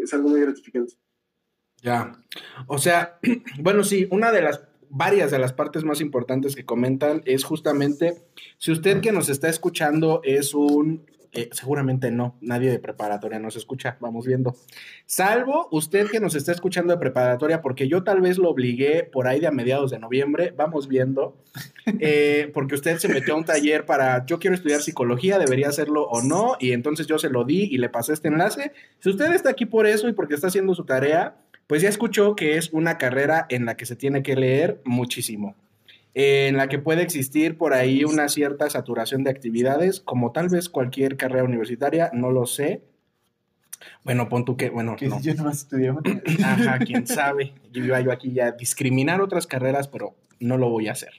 [0.01, 0.95] es algo muy gratificante.
[1.81, 2.11] Ya.
[2.67, 3.19] O sea,
[3.59, 8.23] bueno, sí, una de las varias de las partes más importantes que comentan es justamente
[8.57, 13.57] si usted que nos está escuchando es un eh, seguramente no, nadie de preparatoria nos
[13.57, 14.55] escucha, vamos viendo.
[15.05, 19.27] Salvo usted que nos está escuchando de preparatoria, porque yo tal vez lo obligué por
[19.27, 21.35] ahí de a mediados de noviembre, vamos viendo,
[21.99, 26.03] eh, porque usted se metió a un taller para, yo quiero estudiar psicología, debería hacerlo
[26.03, 28.71] o no, y entonces yo se lo di y le pasé este enlace.
[28.99, 31.35] Si usted está aquí por eso y porque está haciendo su tarea,
[31.67, 35.55] pues ya escuchó que es una carrera en la que se tiene que leer muchísimo
[36.15, 40.69] en la que puede existir por ahí una cierta saturación de actividades, como tal vez
[40.69, 42.83] cualquier carrera universitaria, no lo sé.
[44.05, 45.21] Bueno, pon tú que, bueno, no.
[45.21, 45.93] yo no estudié.
[46.41, 47.53] Ajá, quién sabe.
[47.71, 51.11] Yo iba yo aquí ya a discriminar otras carreras, pero no lo voy a hacer.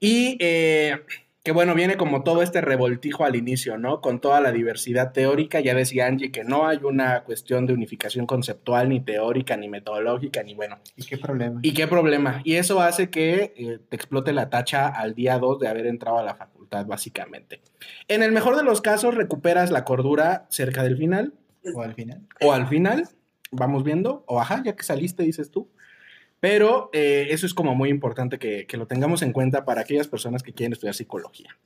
[0.00, 0.96] Y eh,
[1.42, 4.02] que bueno, viene como todo este revoltijo al inicio, ¿no?
[4.02, 8.26] Con toda la diversidad teórica, ya decía Angie que no hay una cuestión de unificación
[8.26, 10.78] conceptual, ni teórica, ni metodológica, ni bueno.
[10.96, 11.60] ¿Y qué problema?
[11.62, 12.42] ¿Y qué problema?
[12.44, 16.18] Y eso hace que eh, te explote la tacha al día 2 de haber entrado
[16.18, 17.62] a la facultad, básicamente.
[18.08, 21.32] En el mejor de los casos, recuperas la cordura cerca del final.
[21.74, 22.20] O al final.
[22.42, 23.08] O al final,
[23.50, 25.70] vamos viendo, o ajá, ya que saliste, dices tú.
[26.40, 30.42] Pero eh, eso es como muy importante que, lo tengamos en cuenta para aquellas personas
[30.42, 31.56] que quieren estudiar psicología.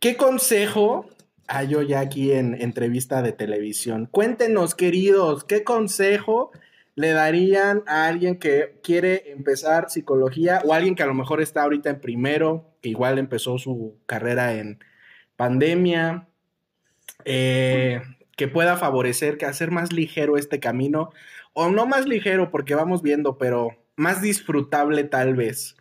[0.00, 1.06] ¿Qué consejo
[1.46, 4.08] hay yo ya aquí en entrevista de televisión?
[4.10, 6.50] Cuéntenos, queridos, ¿qué consejo
[6.94, 11.62] le darían a alguien que quiere empezar psicología o alguien que a lo mejor está
[11.62, 14.78] ahorita en primero, que igual empezó su carrera en
[15.36, 16.26] pandemia,
[17.26, 18.00] eh,
[18.36, 21.10] que pueda favorecer, que hacer más ligero este camino
[21.58, 25.74] o no más ligero porque vamos viendo, pero más disfrutable tal vez,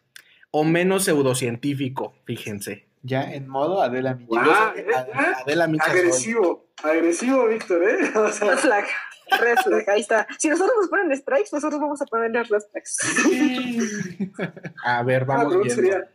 [0.50, 2.88] o menos pseudocientífico, fíjense.
[3.04, 4.74] Ya en modo Adela Micha.
[5.42, 8.10] Adela Micha agresivo, agresivo, Víctor, ¿eh?
[8.16, 8.52] O sea...
[8.52, 8.86] Red flag,
[9.42, 10.26] red flag, ahí está.
[10.40, 12.98] Si nosotros nos ponen strikes, nosotros vamos a ponerle red flags.
[14.86, 15.76] a ver, vamos viendo.
[15.76, 16.10] Sería,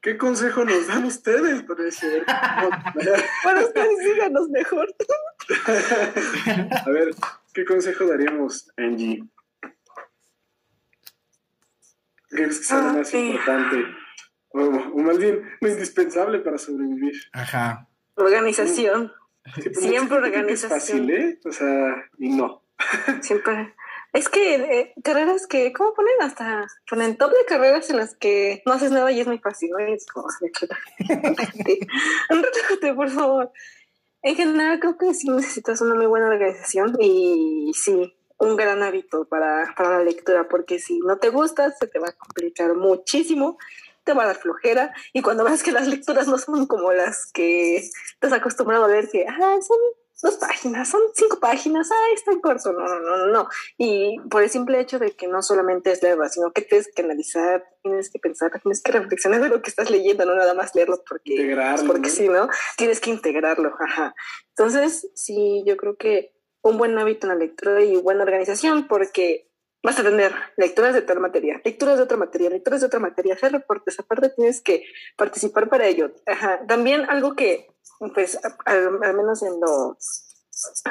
[0.00, 2.24] ¿Qué consejo nos dan ustedes para ese?
[3.44, 4.88] bueno, ustedes díganos mejor.
[6.86, 7.14] a ver,
[7.52, 9.24] ¿Qué consejo daríamos, Angie?
[12.30, 13.84] ¿Qué crees que sea lo más importante?
[14.48, 17.14] O, más bien, lo indispensable para sobrevivir.
[17.32, 17.88] Ajá.
[18.14, 19.12] Organización.
[19.72, 20.72] Siempre organización.
[20.72, 21.40] Es fácil, ¿eh?
[21.44, 22.64] O sea, y no.
[23.20, 23.74] Siempre.
[24.12, 26.12] Es que eh, carreras que, ¿cómo ponen?
[26.20, 29.70] Hasta ponen top de carreras en las que no haces nada y es muy fácil,
[29.70, 29.78] ¿no?
[29.78, 30.28] es como,
[32.28, 33.50] relájate, por favor.
[34.22, 39.24] En general creo que sí necesitas una muy buena organización y sí, un gran hábito
[39.24, 43.58] para, para la lectura, porque si no te gusta, se te va a complicar muchísimo,
[44.04, 47.30] te va a dar flojera, y cuando ves que las lecturas no son como las
[47.32, 49.78] que estás acostumbrado a ver, que ah, son
[50.22, 53.48] dos páginas, son cinco páginas, ah, está en corto, no, no, no, no.
[53.76, 57.02] Y por el simple hecho de que no solamente es leerlo, sino que tienes que
[57.02, 60.74] analizar, tienes que pensar, tienes que reflexionar de lo que estás leyendo, no nada más
[60.74, 62.14] leerlo porque, Integrarlo, porque ¿no?
[62.14, 62.48] sí, ¿no?
[62.76, 64.14] Tienes que integrarlo, ajá.
[64.56, 69.51] Entonces, sí, yo creo que un buen hábito en la lectura y buena organización, porque
[69.82, 73.34] vas a tener lecturas de tal materia, lecturas de otra materia, lecturas de otra materia,
[73.34, 74.84] hacer reportes, aparte tienes que
[75.16, 76.12] participar para ello.
[76.26, 76.64] Ajá.
[76.66, 77.68] También algo que,
[78.14, 79.98] pues, al, menos en lo,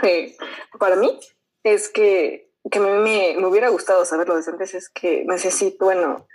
[0.04, 0.36] eh,
[0.78, 1.20] para mí,
[1.64, 6.28] es que, que me, me, me hubiera gustado saberlo desde antes, es que necesito, bueno,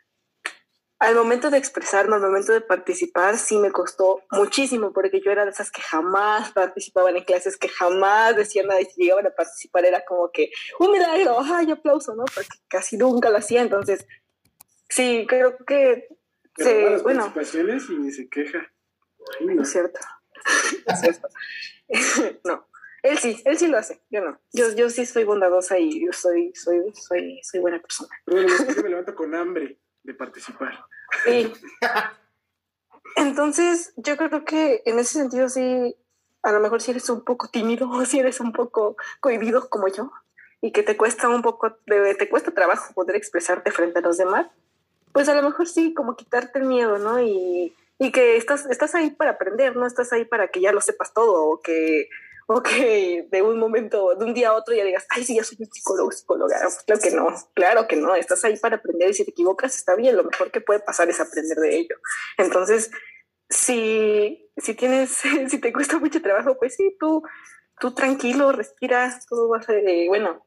[0.98, 5.44] al momento de expresarme, al momento de participar, sí me costó muchísimo, porque yo era
[5.44, 9.30] de esas que jamás participaban en clases, que jamás decían nada y si llegaban a
[9.30, 12.24] participar era como que un milagro, ay, aplauso, ¿no?
[12.34, 14.06] Porque casi nunca lo hacía, entonces,
[14.88, 16.08] sí, creo que,
[16.56, 18.72] Pero se, las bueno, participaciones y ni se queja.
[19.38, 19.62] Ay, no no.
[19.62, 20.00] es cierto,
[20.86, 21.28] no es cierto.
[22.44, 22.68] no,
[23.02, 26.12] él sí, él sí lo hace, yo no, yo, yo sí soy bondadosa y yo
[26.14, 28.16] soy, soy, soy, soy buena persona.
[28.24, 30.84] Pero yo me levanto con hambre de participar.
[31.24, 31.52] Sí.
[33.16, 35.96] Entonces, yo creo que en ese sentido sí,
[36.42, 39.88] a lo mejor si eres un poco tímido o si eres un poco cohibido como
[39.88, 40.10] yo
[40.60, 44.16] y que te cuesta un poco, de- te cuesta trabajo poder expresarte frente a los
[44.16, 44.46] demás,
[45.12, 47.20] pues a lo mejor sí, como quitarte el miedo, ¿no?
[47.20, 50.80] Y, y que estás, estás ahí para aprender, no estás ahí para que ya lo
[50.80, 52.08] sepas todo o que,
[52.46, 55.42] o que de un momento, de un día a otro ya digas, ay, sí, ya
[55.42, 56.56] soy un psicólogo, psicóloga.
[56.86, 59.96] Claro que no, claro que no, estás ahí para aprender y si te equivocas está
[59.96, 61.96] bien, lo mejor que puede pasar es aprender de ello.
[62.38, 62.90] Entonces,
[63.48, 65.10] si, si tienes,
[65.48, 67.22] si te cuesta mucho trabajo, pues sí, tú,
[67.80, 70.46] tú tranquilo, respiras, tú vas a, eh, bueno,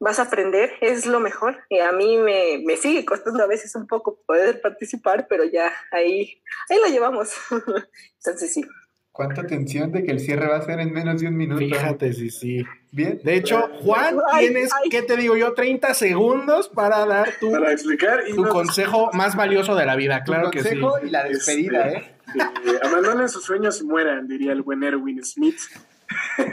[0.00, 1.64] vas a aprender, es lo mejor.
[1.68, 5.72] Y a mí me, me sigue costando a veces un poco poder participar, pero ya
[5.92, 7.32] ahí, ahí lo llevamos.
[8.18, 8.64] Entonces sí.
[9.12, 11.58] ¿Cuánta tensión de que el cierre va a ser en menos de un minuto?
[11.58, 12.64] Fíjate, sí, sí.
[12.90, 13.20] Bien.
[13.22, 14.88] De hecho, Juan, Ay, tienes, ay.
[14.88, 15.52] ¿qué te digo yo?
[15.52, 19.96] 30 segundos para dar tu, Para explicar y tu no- consejo más valioso de la
[19.96, 20.80] vida, claro Tu que sí.
[20.80, 22.14] consejo y la despedida, Este, ¿eh?
[22.36, 25.58] eh, abandonen sus sueños y mueran, diría el buen Erwin Smith.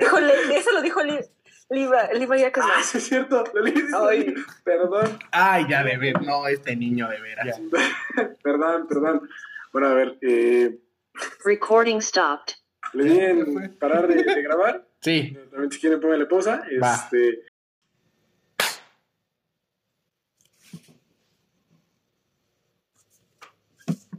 [0.01, 1.19] Híjole, eso lo dijo Li-
[1.69, 2.71] Liva, Liva Jacobson.
[2.75, 3.43] Ah, sí es cierto.
[3.53, 3.73] lo leí.
[3.95, 4.33] Ay.
[4.65, 7.59] Perdón, Ay, ya de ver, no, este niño de veras.
[8.43, 9.29] perdón, perdón.
[9.71, 10.77] Bueno, a ver, eh,
[11.45, 12.55] Recording stopped.
[12.93, 14.87] le di en parar de, de grabar.
[15.01, 16.61] Sí, También si quieren pónganle pausa.
[16.81, 16.95] Va.
[16.95, 17.45] Este,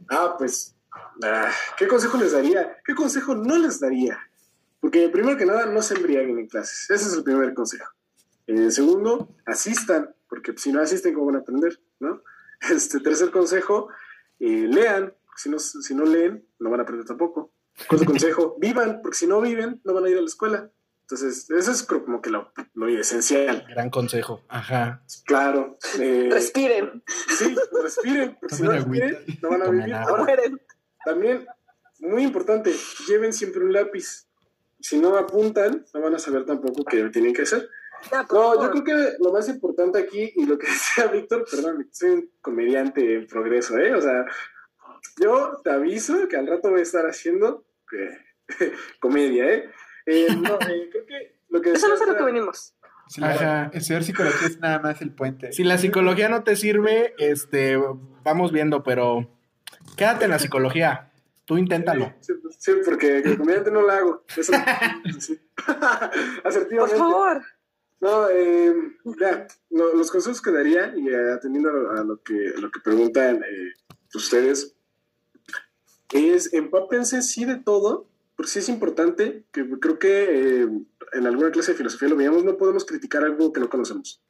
[0.08, 0.74] Ah, pues,
[1.22, 2.76] ah, ¿qué consejo les daría?
[2.84, 4.18] ¿Qué consejo no les daría?
[4.80, 6.90] Porque primero que nada, no se embriaguen en clases.
[6.90, 7.92] Ese es el primer consejo.
[8.46, 11.78] Eh, segundo, asistan, porque si no asisten, ¿cómo van a aprender?
[12.00, 12.22] ¿no?
[12.70, 13.88] Este tercer consejo,
[14.40, 15.14] eh, lean.
[15.36, 17.52] Si no, si no leen, no van a aprender tampoco.
[17.88, 20.70] Cuarto consejo, vivan, porque si no viven, no van a ir a la escuela.
[21.02, 23.64] Entonces, eso es como que lo, lo esencial.
[23.68, 24.42] gran consejo.
[24.48, 25.02] Ajá.
[25.26, 25.76] Claro.
[25.98, 29.94] eh, Respiren, sí, respiren, porque si no respiren, no van a Tomen vivir.
[29.96, 30.60] Ahora, mueren.
[31.04, 31.46] también,
[31.98, 32.72] muy importante,
[33.08, 34.28] lleven siempre un lápiz.
[34.78, 37.68] Si no apuntan, no van a saber tampoco qué tienen que hacer.
[38.32, 42.10] No, yo creo que lo más importante aquí, y lo que decía Víctor, perdón, soy
[42.10, 43.94] un comediante en progreso, ¿eh?
[43.94, 44.24] O sea,
[45.20, 48.18] yo te aviso que al rato voy a estar haciendo eh,
[49.00, 49.70] comedia, ¿eh?
[50.06, 52.74] Eh, no, eh, creo que lo que Eso no es a lo que venimos.
[53.08, 55.52] Sí, la- estudiar psicología es nada más el puente.
[55.52, 57.76] Si la psicología no te sirve, este,
[58.22, 59.28] vamos viendo, pero
[59.96, 61.10] quédate en la psicología.
[61.44, 62.14] Tú inténtalo.
[62.20, 64.24] Sí, sí, porque el comediante no la hago.
[64.36, 64.52] Eso,
[65.18, 65.40] sí.
[65.66, 65.76] Por
[66.44, 66.96] Asertivamente.
[66.98, 67.42] favor.
[68.00, 68.72] No, eh,
[69.20, 72.60] ya, lo- los consejos que daría, y eh, atendiendo a lo, a lo que, a
[72.60, 73.72] lo que preguntan eh,
[74.14, 74.76] ustedes,
[76.12, 78.06] es empápense sí de todo,
[78.36, 80.68] porque sí es importante, que creo que eh,
[81.12, 84.22] en alguna clase de filosofía lo veíamos, no podemos criticar algo que no conocemos.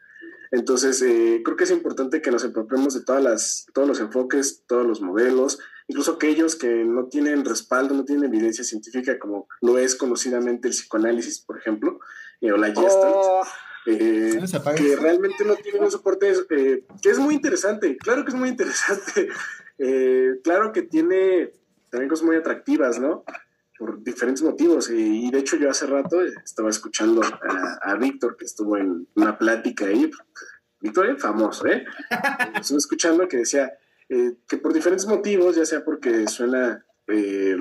[0.53, 4.65] Entonces, eh, creo que es importante que nos empapemos de todas las, todos los enfoques,
[4.67, 9.79] todos los modelos, incluso aquellos que no tienen respaldo, no tienen evidencia científica, como lo
[9.79, 12.01] es conocidamente el psicoanálisis, por ejemplo,
[12.41, 13.43] eh, o la Gestalt Oh,
[13.87, 14.39] eh,
[14.77, 18.49] que realmente no tienen un soporte, eh, que es muy interesante, claro que es muy
[18.49, 19.29] interesante,
[19.83, 21.53] Eh, claro que tiene
[21.91, 23.25] también cosas muy atractivas, ¿no?
[23.79, 28.37] Por diferentes motivos, y, y de hecho yo hace rato estaba escuchando a, a Víctor,
[28.37, 30.11] que estuvo en una plática ahí,
[30.81, 31.85] Víctor es famoso, ¿eh?
[32.61, 33.73] Estuve escuchando que decía
[34.09, 36.85] eh, que por diferentes motivos, ya sea porque suena...
[37.09, 37.57] eh,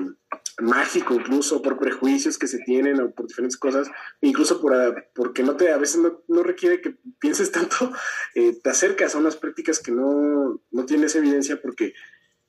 [0.60, 3.88] mágico incluso por prejuicios que se tienen o por diferentes cosas,
[4.20, 7.92] incluso por, ah, porque no te, a veces no, requiere que pienses tanto,
[8.34, 11.94] eh, te acercas a unas prácticas que no, no tienes evidencia porque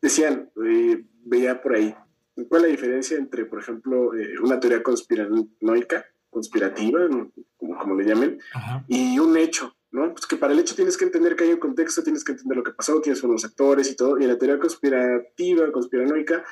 [0.02, 1.96] decían, eh, veía por ahí,
[2.50, 7.00] ¿cuál es la diferencia entre, por ejemplo, eh, una teoría conspiranoica, conspirativa,
[7.58, 8.40] como, como le llamen,
[8.88, 9.76] y un hecho?
[9.92, 10.14] ¿no?
[10.14, 12.58] Pues que para el hecho tienes que entender que hay un contexto, tienes que entender
[12.58, 16.46] lo que pasó, quiénes son los actores y todo, y en la teoría conspirativa, conspiranoica,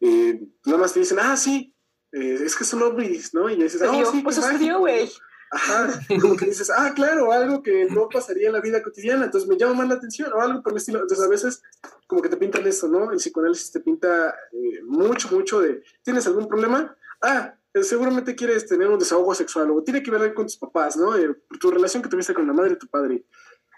[0.00, 1.74] eh, nada más te dicen, ah, sí,
[2.12, 3.50] eh, es que son ovnis, ¿no?
[3.50, 5.08] Y dices, ah, sí, pues sucedió, güey.
[5.50, 9.48] Ajá, como que dices, ah, claro, algo que no pasaría en la vida cotidiana, entonces
[9.48, 11.00] me llama más la atención, o algo por el estilo.
[11.00, 11.62] Entonces, a veces,
[12.06, 13.10] como que te pintan esto, ¿no?
[13.10, 16.96] El psicoanálisis te pinta eh, mucho, mucho de, ¿tienes algún problema?
[17.22, 21.12] Ah, seguramente quieres tener un desahogo sexual, o tiene que ver con tus papás, ¿no?
[21.60, 23.24] tu relación que tuviste con la madre de tu padre.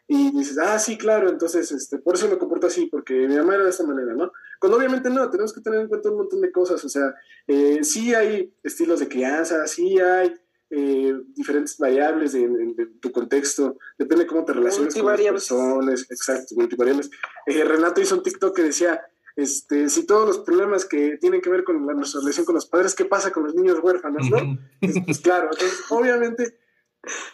[0.09, 3.55] Y dices, ah, sí, claro, entonces, este, por eso me comporto así, porque mi mamá
[3.55, 4.33] era de esta manera, ¿no?
[4.59, 7.15] Cuando obviamente no, tenemos que tener en cuenta un montón de cosas, o sea,
[7.47, 10.35] eh, sí hay estilos de crianza, sí hay
[10.71, 16.55] eh, diferentes variables de, tu contexto, depende de cómo te relacionas con las personas, exacto,
[16.57, 17.11] multivariables.
[17.47, 19.03] Eh, Renato hizo un TikTok que decía,
[19.37, 22.95] este, si todos los problemas que tienen que ver con nuestra relación con los padres,
[22.95, 24.59] ¿qué pasa con los niños huérfanos, no?
[24.81, 26.61] pues, pues claro, entonces, obviamente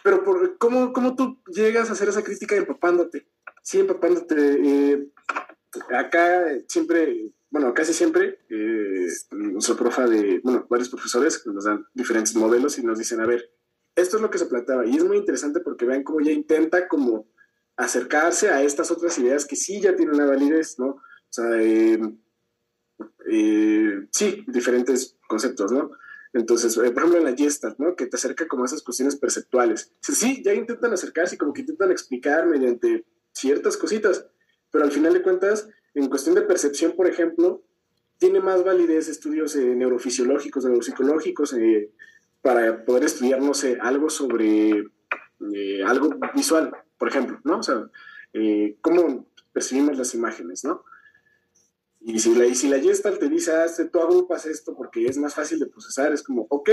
[0.03, 3.27] pero por, ¿cómo, ¿cómo, tú llegas a hacer esa crítica empapándote?
[3.63, 4.35] Sí, empapándote.
[4.37, 5.09] Eh,
[5.95, 12.37] acá siempre, bueno, casi siempre, eh, nuestro profa de, bueno, varios profesores nos dan diferentes
[12.37, 13.51] modelos y nos dicen, a ver,
[13.95, 14.85] esto es lo que se planteaba.
[14.85, 17.27] Y es muy interesante porque vean cómo ella intenta como
[17.79, 20.87] acercarse a estas otras ideas que sí ya tienen una validez, ¿no?
[20.89, 21.99] O sea, eh,
[23.31, 25.93] eh, sí, diferentes conceptos, ¿no?
[26.35, 27.97] Entonces, eh, por ejemplo, en la Gestalt, ¿no?
[27.97, 29.95] Que te acerca como a esas cuestiones perceptuales.
[30.03, 34.27] Sí, ya intentan acercarse y como que intentan explicar mediante ciertas cositas,
[34.71, 35.71] pero al final de cuentas,
[36.01, 37.63] en cuestión de percepción, por ejemplo,
[38.19, 41.91] tiene más validez estudios eh, neurofisiológicos, neuropsicológicos, eh,
[42.43, 44.85] para poder estudiar, no sé, algo sobre
[45.85, 47.59] algo visual, por ejemplo, ¿no?
[47.59, 47.91] O sea,
[48.81, 50.85] cómo percibimos las imágenes, ¿no?
[52.09, 55.19] Y si la, y si la Gestalt te dice, ah, tú agrupas esto porque es
[55.19, 56.71] más fácil de procesar, es como, ok,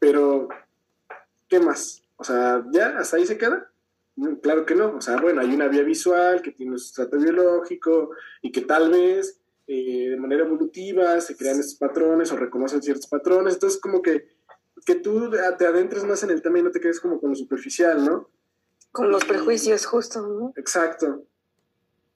[0.00, 0.48] pero
[1.48, 2.02] ¿qué más?
[2.16, 2.98] O sea, ¿ya?
[2.98, 3.70] ¿Hasta ahí se queda?
[4.42, 4.96] Claro que no.
[4.96, 8.10] O sea, bueno, hay una vía visual que tiene un sustrato biológico
[8.42, 13.06] y que tal vez eh, de manera evolutiva se crean estos patrones o reconocen ciertos
[13.06, 13.54] patrones.
[13.54, 14.28] Entonces, como que,
[14.84, 17.36] que tú te adentres más en el tema y no te quedes como con lo
[17.36, 18.28] superficial, ¿no?
[18.92, 20.52] Con los prejuicios, justo, ¿no?
[20.56, 21.24] Exacto.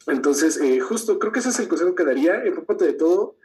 [0.07, 3.37] Entonces, eh, justo creo que ese es el consejo que daría, empápate de todo.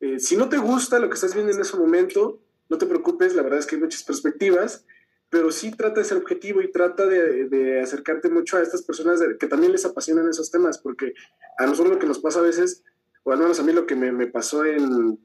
[0.00, 3.34] Eh, si no te gusta lo que estás viendo en ese momento, no te preocupes,
[3.34, 4.84] la verdad es que hay muchas perspectivas,
[5.30, 9.46] pero sí trata de ser objetivo y trata de, acercarte mucho a estas personas que
[9.46, 11.14] también les apasionan esos temas, porque
[11.58, 12.82] a nosotros lo que nos pasa a veces,
[13.24, 15.18] o al menos a mí lo que me, pasó en,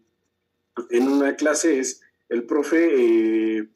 [0.89, 3.69] en una clase es, el profe eh,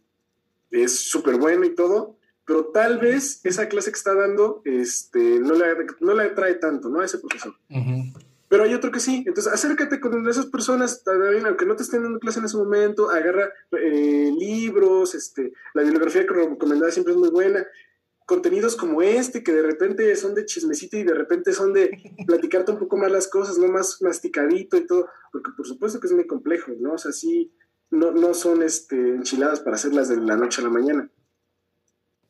[0.71, 5.53] es súper bueno y todo, pero tal vez esa clase que está dando este, no,
[5.53, 5.65] le,
[5.99, 7.01] no le atrae tanto, ¿no?
[7.01, 7.53] A ese profesor.
[8.49, 9.23] Pero hay otro que sí.
[9.27, 13.09] Entonces, acércate con esas personas, también, aunque no te estén dando clase en ese momento,
[13.09, 17.65] agarra eh, libros, este, la bibliografía que recomendada siempre es muy buena.
[18.25, 21.91] Contenidos como este, que de repente son de chismecito y de repente son de
[22.27, 26.07] platicarte un poco más las cosas, no más masticadito y todo, porque por supuesto que
[26.07, 26.93] es muy complejo, ¿no?
[26.93, 27.53] O sea, sí,
[27.89, 31.09] no, no son este, enchiladas para hacerlas de la noche a la mañana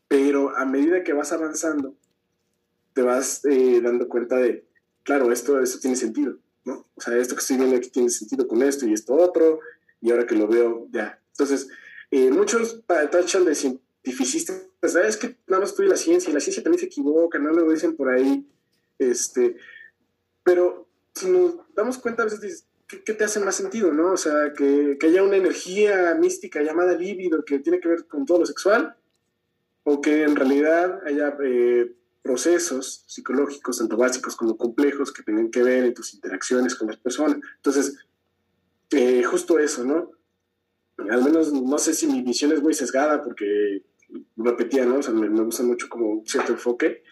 [0.08, 1.96] pero a medida que vas avanzando,
[2.94, 4.67] te vas eh, dando cuenta de,
[5.08, 6.86] claro, esto, esto tiene sentido, ¿no?
[6.94, 9.62] O sea, esto que estoy viendo aquí tiene sentido con esto y esto otro,
[10.02, 11.18] y ahora que lo veo, ya.
[11.32, 11.70] Entonces,
[12.12, 16.62] eh, muchos tachan de cientificistas, es que nada más estudia la ciencia, y la ciencia
[16.62, 18.46] también se equivoca, no lo dicen por ahí,
[19.00, 19.56] este,
[20.44, 24.12] pero si nos damos cuenta, a veces dices, ¿qué, te hace más sentido, no?
[24.12, 28.26] O sea, que, que haya una energía mística llamada líbido que tiene que ver con
[28.26, 28.94] todo lo sexual,
[29.84, 35.64] o que en realidad haya eh, procesos psicológicos, tanto básicos como complejos, que tengan que
[35.64, 37.38] ver en tus interacciones con las personas.
[37.56, 37.98] Entonces,
[38.92, 40.12] eh, justo eso, ¿no?
[41.10, 43.84] Al menos no sé si mi visión es muy sesgada porque
[44.36, 44.98] repetía, ¿no?
[44.98, 47.04] O sea, me, gusta mucho como cierto enfoque,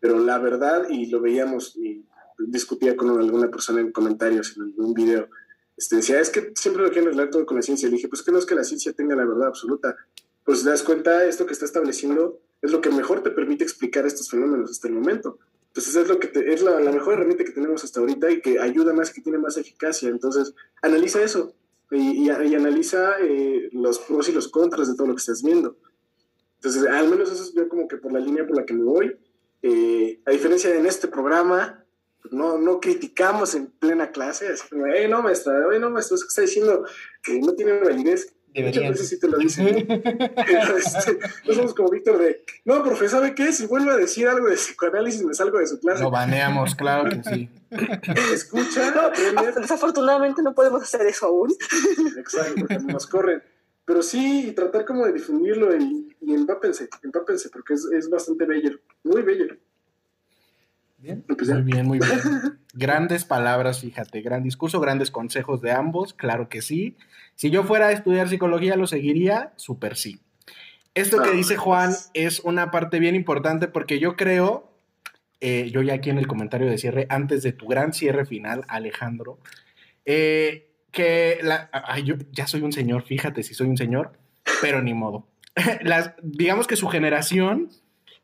[0.00, 2.04] pero la verdad, y lo veíamos y
[2.38, 5.28] discutía con alguna persona en comentarios en un video,
[5.76, 7.88] este, decía, es que siempre lo quieren arreglar todo con la ciencia.
[7.88, 9.96] Y dije, pues que no es que la ciencia tenga la verdad absoluta,
[10.44, 14.06] pues te das cuenta, esto que está estableciendo es lo que mejor te permite explicar
[14.06, 15.38] estos fenómenos hasta el momento.
[15.68, 18.92] Entonces es, lo que es la, mejor herramienta que tenemos hasta ahorita y que ayuda
[18.92, 20.08] más, que tiene más eficacia.
[20.08, 20.52] Entonces,
[20.82, 21.54] analiza eso
[21.92, 25.76] y, analiza eh, los pros y los contras de todo lo que estás viendo.
[26.56, 28.84] Entonces, al menos eso es yo como que por la línea por la que me
[28.84, 29.16] voy.
[29.62, 31.84] Eh, a diferencia de en este programa,
[32.30, 36.28] no, no criticamos en plena clase, así como, hey, no, maestra, no, maestra, es que
[36.28, 36.84] está diciendo
[37.22, 38.34] que no tiene validez.
[38.52, 38.92] Muchas Deberían.
[38.92, 39.68] veces sí te lo dicen.
[39.68, 43.52] Este, no somos como Víctor de, no, profe, ¿sabe qué?
[43.52, 46.02] Si vuelve a decir algo de psicoanálisis, me salgo de su clase.
[46.02, 47.48] Lo baneamos, claro que sí.
[48.32, 49.60] Escucha, No, aprende.
[49.60, 51.54] desafortunadamente no podemos hacer eso aún.
[52.18, 53.42] Exacto, porque nos corren.
[53.84, 58.44] Pero sí, y tratar como de difundirlo y, y empápense, empápense, porque es, es bastante
[58.44, 59.56] bello, muy bello.
[61.00, 61.24] Bien.
[61.26, 61.48] Pues.
[61.48, 62.10] Muy bien, muy bien.
[62.74, 66.96] Grandes palabras, fíjate, gran discurso, grandes consejos de ambos, claro que sí.
[67.34, 70.20] Si yo fuera a estudiar psicología, lo seguiría, súper sí.
[70.94, 72.10] Esto que Ah, dice Juan pues.
[72.14, 74.72] es una parte bien importante porque yo creo,
[75.40, 78.64] eh, yo ya aquí en el comentario de cierre, antes de tu gran cierre final,
[78.68, 79.38] Alejandro,
[80.04, 84.12] eh, que la, ay, yo ya soy un señor, fíjate si soy un señor,
[84.60, 85.28] pero ni modo.
[85.82, 87.70] Las, digamos que su generación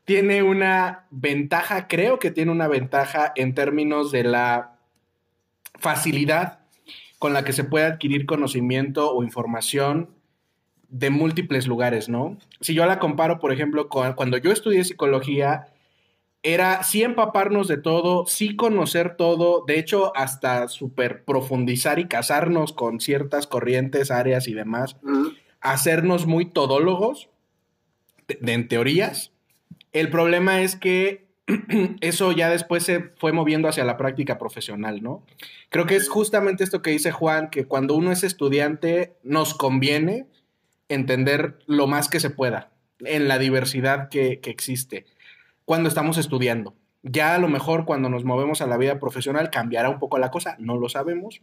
[0.07, 4.79] tiene una ventaja, creo que tiene una ventaja en términos de la
[5.79, 6.61] facilidad
[7.19, 10.11] con la que se puede adquirir conocimiento o información
[10.89, 12.39] de múltiples lugares, ¿no?
[12.61, 15.69] Si yo la comparo, por ejemplo, con cuando yo estudié psicología,
[16.43, 22.73] era sí empaparnos de todo, sí conocer todo, de hecho, hasta súper profundizar y casarnos
[22.73, 24.97] con ciertas corrientes, áreas y demás,
[25.61, 27.29] hacernos muy todólogos
[28.29, 29.33] de, de- en teorías.
[29.97, 31.25] El problema es que
[32.03, 35.25] eso ya después se fue moviendo hacia la práctica profesional, ¿no?
[35.71, 40.27] Creo que es justamente esto que dice Juan, que cuando uno es estudiante nos conviene
[40.91, 45.07] entender lo más que se pueda en la diversidad que, existe
[45.65, 46.75] cuando estamos estudiando.
[47.03, 50.31] Ya a lo mejor cuando nos movemos a la vida profesional cambiará un poco la
[50.31, 51.41] cosa, no lo sabemos,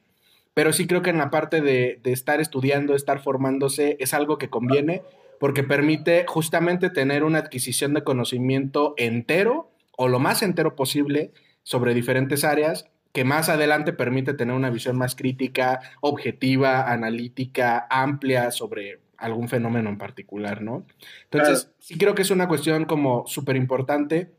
[0.53, 4.37] pero sí creo que en la parte de, de estar estudiando, estar formándose, es algo
[4.37, 5.01] que conviene
[5.39, 11.31] porque permite justamente tener una adquisición de conocimiento entero o lo más entero posible
[11.63, 18.49] sobre diferentes áreas que más adelante permite tener una visión más crítica, objetiva, analítica, amplia
[18.49, 20.85] sobre algún fenómeno en particular, ¿no?
[21.31, 24.33] Entonces, sí creo que es una cuestión como súper importante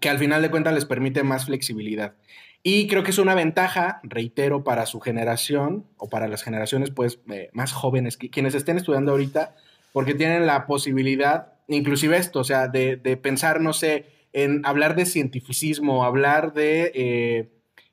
[0.00, 2.14] que al final de cuentas les permite más flexibilidad.
[2.62, 7.20] Y creo que es una ventaja, reitero, para su generación o para las generaciones pues
[7.30, 9.54] eh, más jóvenes, que, quienes estén estudiando ahorita,
[9.92, 14.94] porque tienen la posibilidad, inclusive esto, o sea, de, de pensar, no sé, en hablar
[14.94, 17.50] de cientificismo, hablar de eh,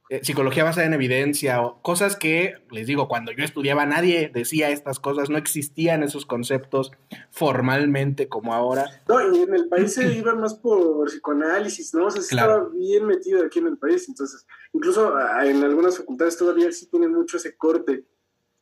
[0.10, 4.70] eh, psicología basada en evidencia, o cosas que, les digo, cuando yo estudiaba nadie decía
[4.70, 6.92] estas cosas, no existían esos conceptos
[7.32, 8.86] formalmente como ahora.
[9.08, 12.06] No, y en el país se iba más por psicoanálisis, ¿no?
[12.06, 12.52] O sea, Claro.
[12.54, 14.08] estaba bien metido aquí en el país.
[14.08, 18.04] Entonces, incluso ah, en algunas facultades todavía sí tienen mucho ese corte.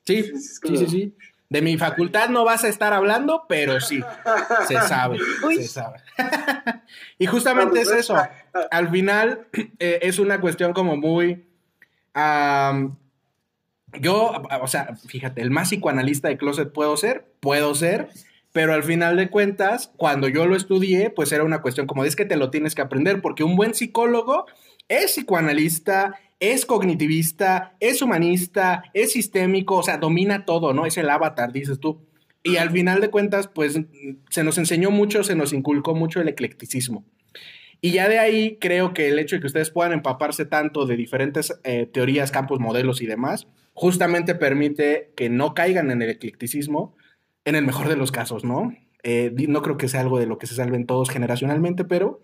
[0.06, 1.16] Sí, sí, sí.
[1.54, 4.02] De mi facultad no vas a estar hablando, pero sí,
[4.68, 5.58] se sabe, Uy.
[5.58, 6.00] se sabe.
[7.20, 8.16] y justamente es eso.
[8.72, 11.46] Al final eh, es una cuestión como muy...
[14.00, 18.10] yo, o sea, fíjate, el más psicoanalista de closet puedo ser, puedo ser,
[18.52, 22.16] pero al final de cuentas, cuando yo lo estudié, pues era una cuestión como, es
[22.16, 24.48] que te lo tienes que aprender, porque un buen psicólogo
[24.88, 30.86] es psicoanalista, es cognitivista, es humanista, es sistémico, o sea, domina todo, ¿no?
[30.86, 32.02] Es el avatar, dices tú.
[32.44, 33.80] Y al final de cuentas, pues
[34.30, 37.06] se nos enseñó mucho, se nos inculcó mucho el eclecticismo.
[37.80, 40.98] Y ya de ahí creo que el hecho de que ustedes puedan empaparse tanto de
[40.98, 46.94] diferentes eh, teorías, campos, modelos y demás, justamente permite que no caigan en el eclecticismo,
[47.46, 48.76] en el mejor de los casos, ¿no?
[49.04, 52.20] Eh, no creo que sea algo de lo que se salven todos generacionalmente, pero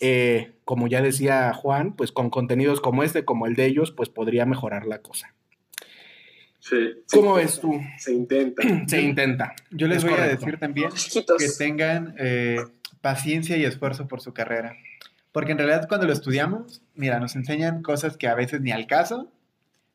[0.00, 4.08] eh, como ya decía Juan, pues con contenidos como este, como el de ellos, pues
[4.08, 5.34] podría mejorar la cosa.
[6.60, 6.76] Sí,
[7.12, 7.80] ¿Cómo ves tú?
[7.98, 8.62] Se intenta.
[8.88, 9.54] Se intenta.
[9.70, 10.90] Yo les Es voy a decir también
[11.38, 12.58] que tengan eh,
[13.00, 14.76] paciencia y esfuerzo por su carrera.
[15.30, 18.86] Porque en realidad cuando lo estudiamos, mira, nos enseñan cosas que a veces ni al
[18.86, 19.30] caso.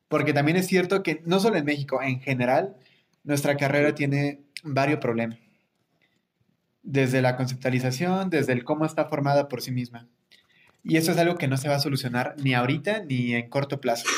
[0.08, 2.74] Porque también es cierto que no solo en México, en general,
[3.24, 5.38] nuestra carrera tiene varios problemas.
[6.82, 10.08] Desde la conceptualización, desde el cómo está formada por sí misma.
[10.84, 13.80] Y eso es algo que no se va a solucionar ni ahorita ni en corto
[13.80, 14.08] plazo.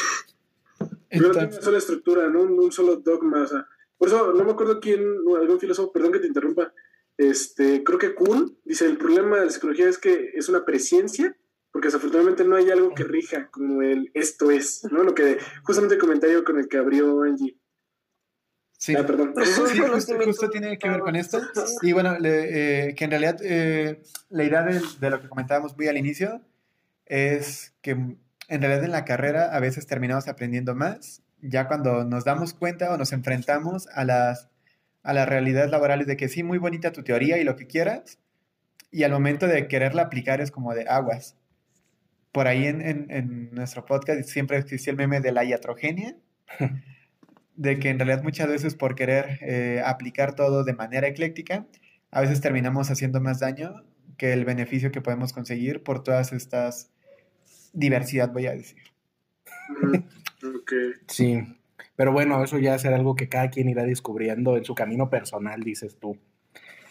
[0.78, 2.40] Pero no tiene una Entonces, sola estructura, ¿no?
[2.42, 3.42] Un, un solo dogma.
[3.42, 3.66] O sea,
[3.98, 5.00] por eso no me acuerdo quién,
[5.40, 6.72] algún filósofo, perdón que te interrumpa.
[7.16, 11.36] Este, creo que Kuhn dice: el problema de la psicología es que es una presciencia,
[11.70, 15.04] porque desafortunadamente no hay algo que rija como el esto es, ¿no?
[15.04, 17.56] Lo que justamente el comentario con el que abrió Angie.
[18.85, 18.95] Sí.
[18.97, 19.35] Ah, perdón.
[19.45, 21.41] Sí, justo, justo tiene que ver con esto.
[21.82, 25.76] Y bueno, le- eh, que en realidad eh, la idea de, de lo que comentábamos
[25.76, 26.41] muy al inicio
[27.07, 28.18] es que en
[28.49, 32.97] realidad en la carrera a veces terminamos aprendiendo más, ya cuando nos damos cuenta o
[32.97, 34.49] nos enfrentamos a las,
[35.03, 38.18] a las realidades laborales de que sí, muy bonita tu teoría y lo que quieras,
[38.91, 41.37] y al momento de quererla aplicar es como de aguas.
[42.32, 46.16] por ahí en, en- en nuestro podcast siempre existía el meme de la iatrogenia,
[47.57, 51.66] de que en realidad muchas veces por querer eh, aplicar todo de manera ecléctica,
[52.11, 53.84] a veces terminamos haciendo más daño
[54.16, 56.90] que el beneficio que podemos conseguir por todas estas
[57.72, 58.82] diversidad, voy a decir.
[60.44, 60.72] Ok.
[61.09, 61.42] Sí.
[61.96, 65.62] Pero bueno, eso ya será algo que cada quien irá descubriendo en su camino personal,
[65.62, 66.18] dices tú.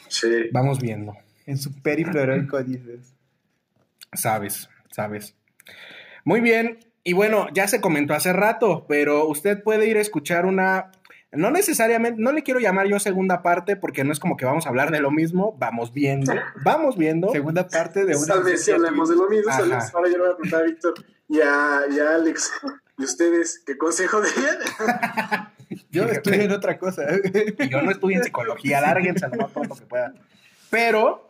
[0.08, 0.50] Sí.
[0.52, 1.16] Vamos viendo.
[1.46, 3.14] En su periplo heroico dices.
[4.14, 5.36] Sabes, sabes.
[6.24, 6.80] Muy bien.
[7.04, 10.92] Y bueno, ya se comentó hace rato, pero usted puede ir a escuchar una.
[11.32, 14.68] No necesariamente, no le quiero llamar yo segunda parte porque no es como que vamos
[14.68, 15.56] a hablar de lo mismo.
[15.60, 16.32] Vamos viendo,
[16.64, 17.32] vamos viendo.
[17.32, 18.28] Segunda parte de una...
[18.28, 19.50] Tal vez si hablemos de lo mismo.
[19.52, 19.64] Ajá.
[19.64, 19.96] Alex.
[19.96, 20.94] Ahora yo le voy a preguntar a Víctor
[21.28, 22.52] y a, y a Alex.
[22.98, 25.50] ¿Y ustedes qué consejo darían?
[25.90, 27.04] Yo estoy en otra cosa.
[27.58, 30.14] Y yo no estudio en psicología, lárguense lo más pronto que puedan.
[30.70, 31.28] Pero,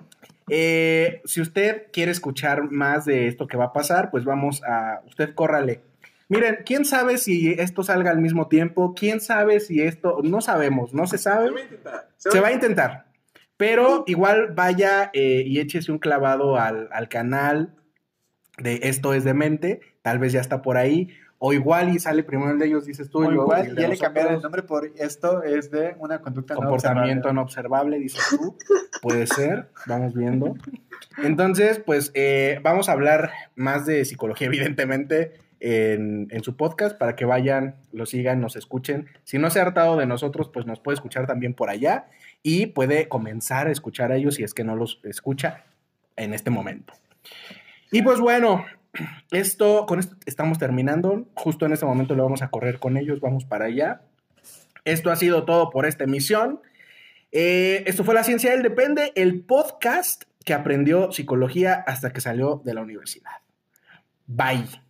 [0.50, 5.02] eh, si usted quiere escuchar más de esto que va a pasar, pues vamos a.
[5.08, 5.82] Usted córrale.
[6.30, 10.20] Miren, quién sabe si esto salga al mismo tiempo, quién sabe si esto.
[10.24, 11.48] No sabemos, no se sabe.
[11.48, 12.10] Se va a intentar.
[12.18, 13.06] Se va a intentar.
[13.58, 17.76] Pero igual vaya eh, y échese un clavado al, al canal
[18.58, 19.82] de Esto es Demente.
[20.02, 21.10] Tal vez ya está por ahí.
[21.46, 23.20] O igual y sale primero el de ellos, dices tú.
[23.20, 25.94] O y luego igual el de ya le cambiaron el nombre por esto es de
[26.00, 27.34] una conducta no comportamiento observable.
[27.34, 28.58] no observable, dices tú.
[29.02, 30.56] Puede ser, vamos viendo.
[31.18, 37.18] Entonces, pues eh, vamos a hablar más de psicología, evidentemente, en, en su podcast para
[37.18, 39.10] que vayan, lo sigan, nos escuchen.
[39.26, 42.06] Si no se ha hartado de nosotros, pues nos puede escuchar también por allá
[42.42, 45.66] y puede comenzar a escuchar a ellos si es que no los escucha
[46.16, 46.94] en este momento.
[47.92, 48.64] Y pues bueno,
[49.32, 51.28] esto, con esto estamos terminando.
[51.36, 54.02] Justo en este momento lo vamos a correr con ellos, vamos para allá.
[54.86, 56.62] Esto ha sido todo por esta emisión.
[57.32, 62.62] Eh, esto fue La Ciencia del Depende, el podcast que aprendió psicología hasta que salió
[62.64, 63.32] de la universidad.
[64.28, 64.83] Bye.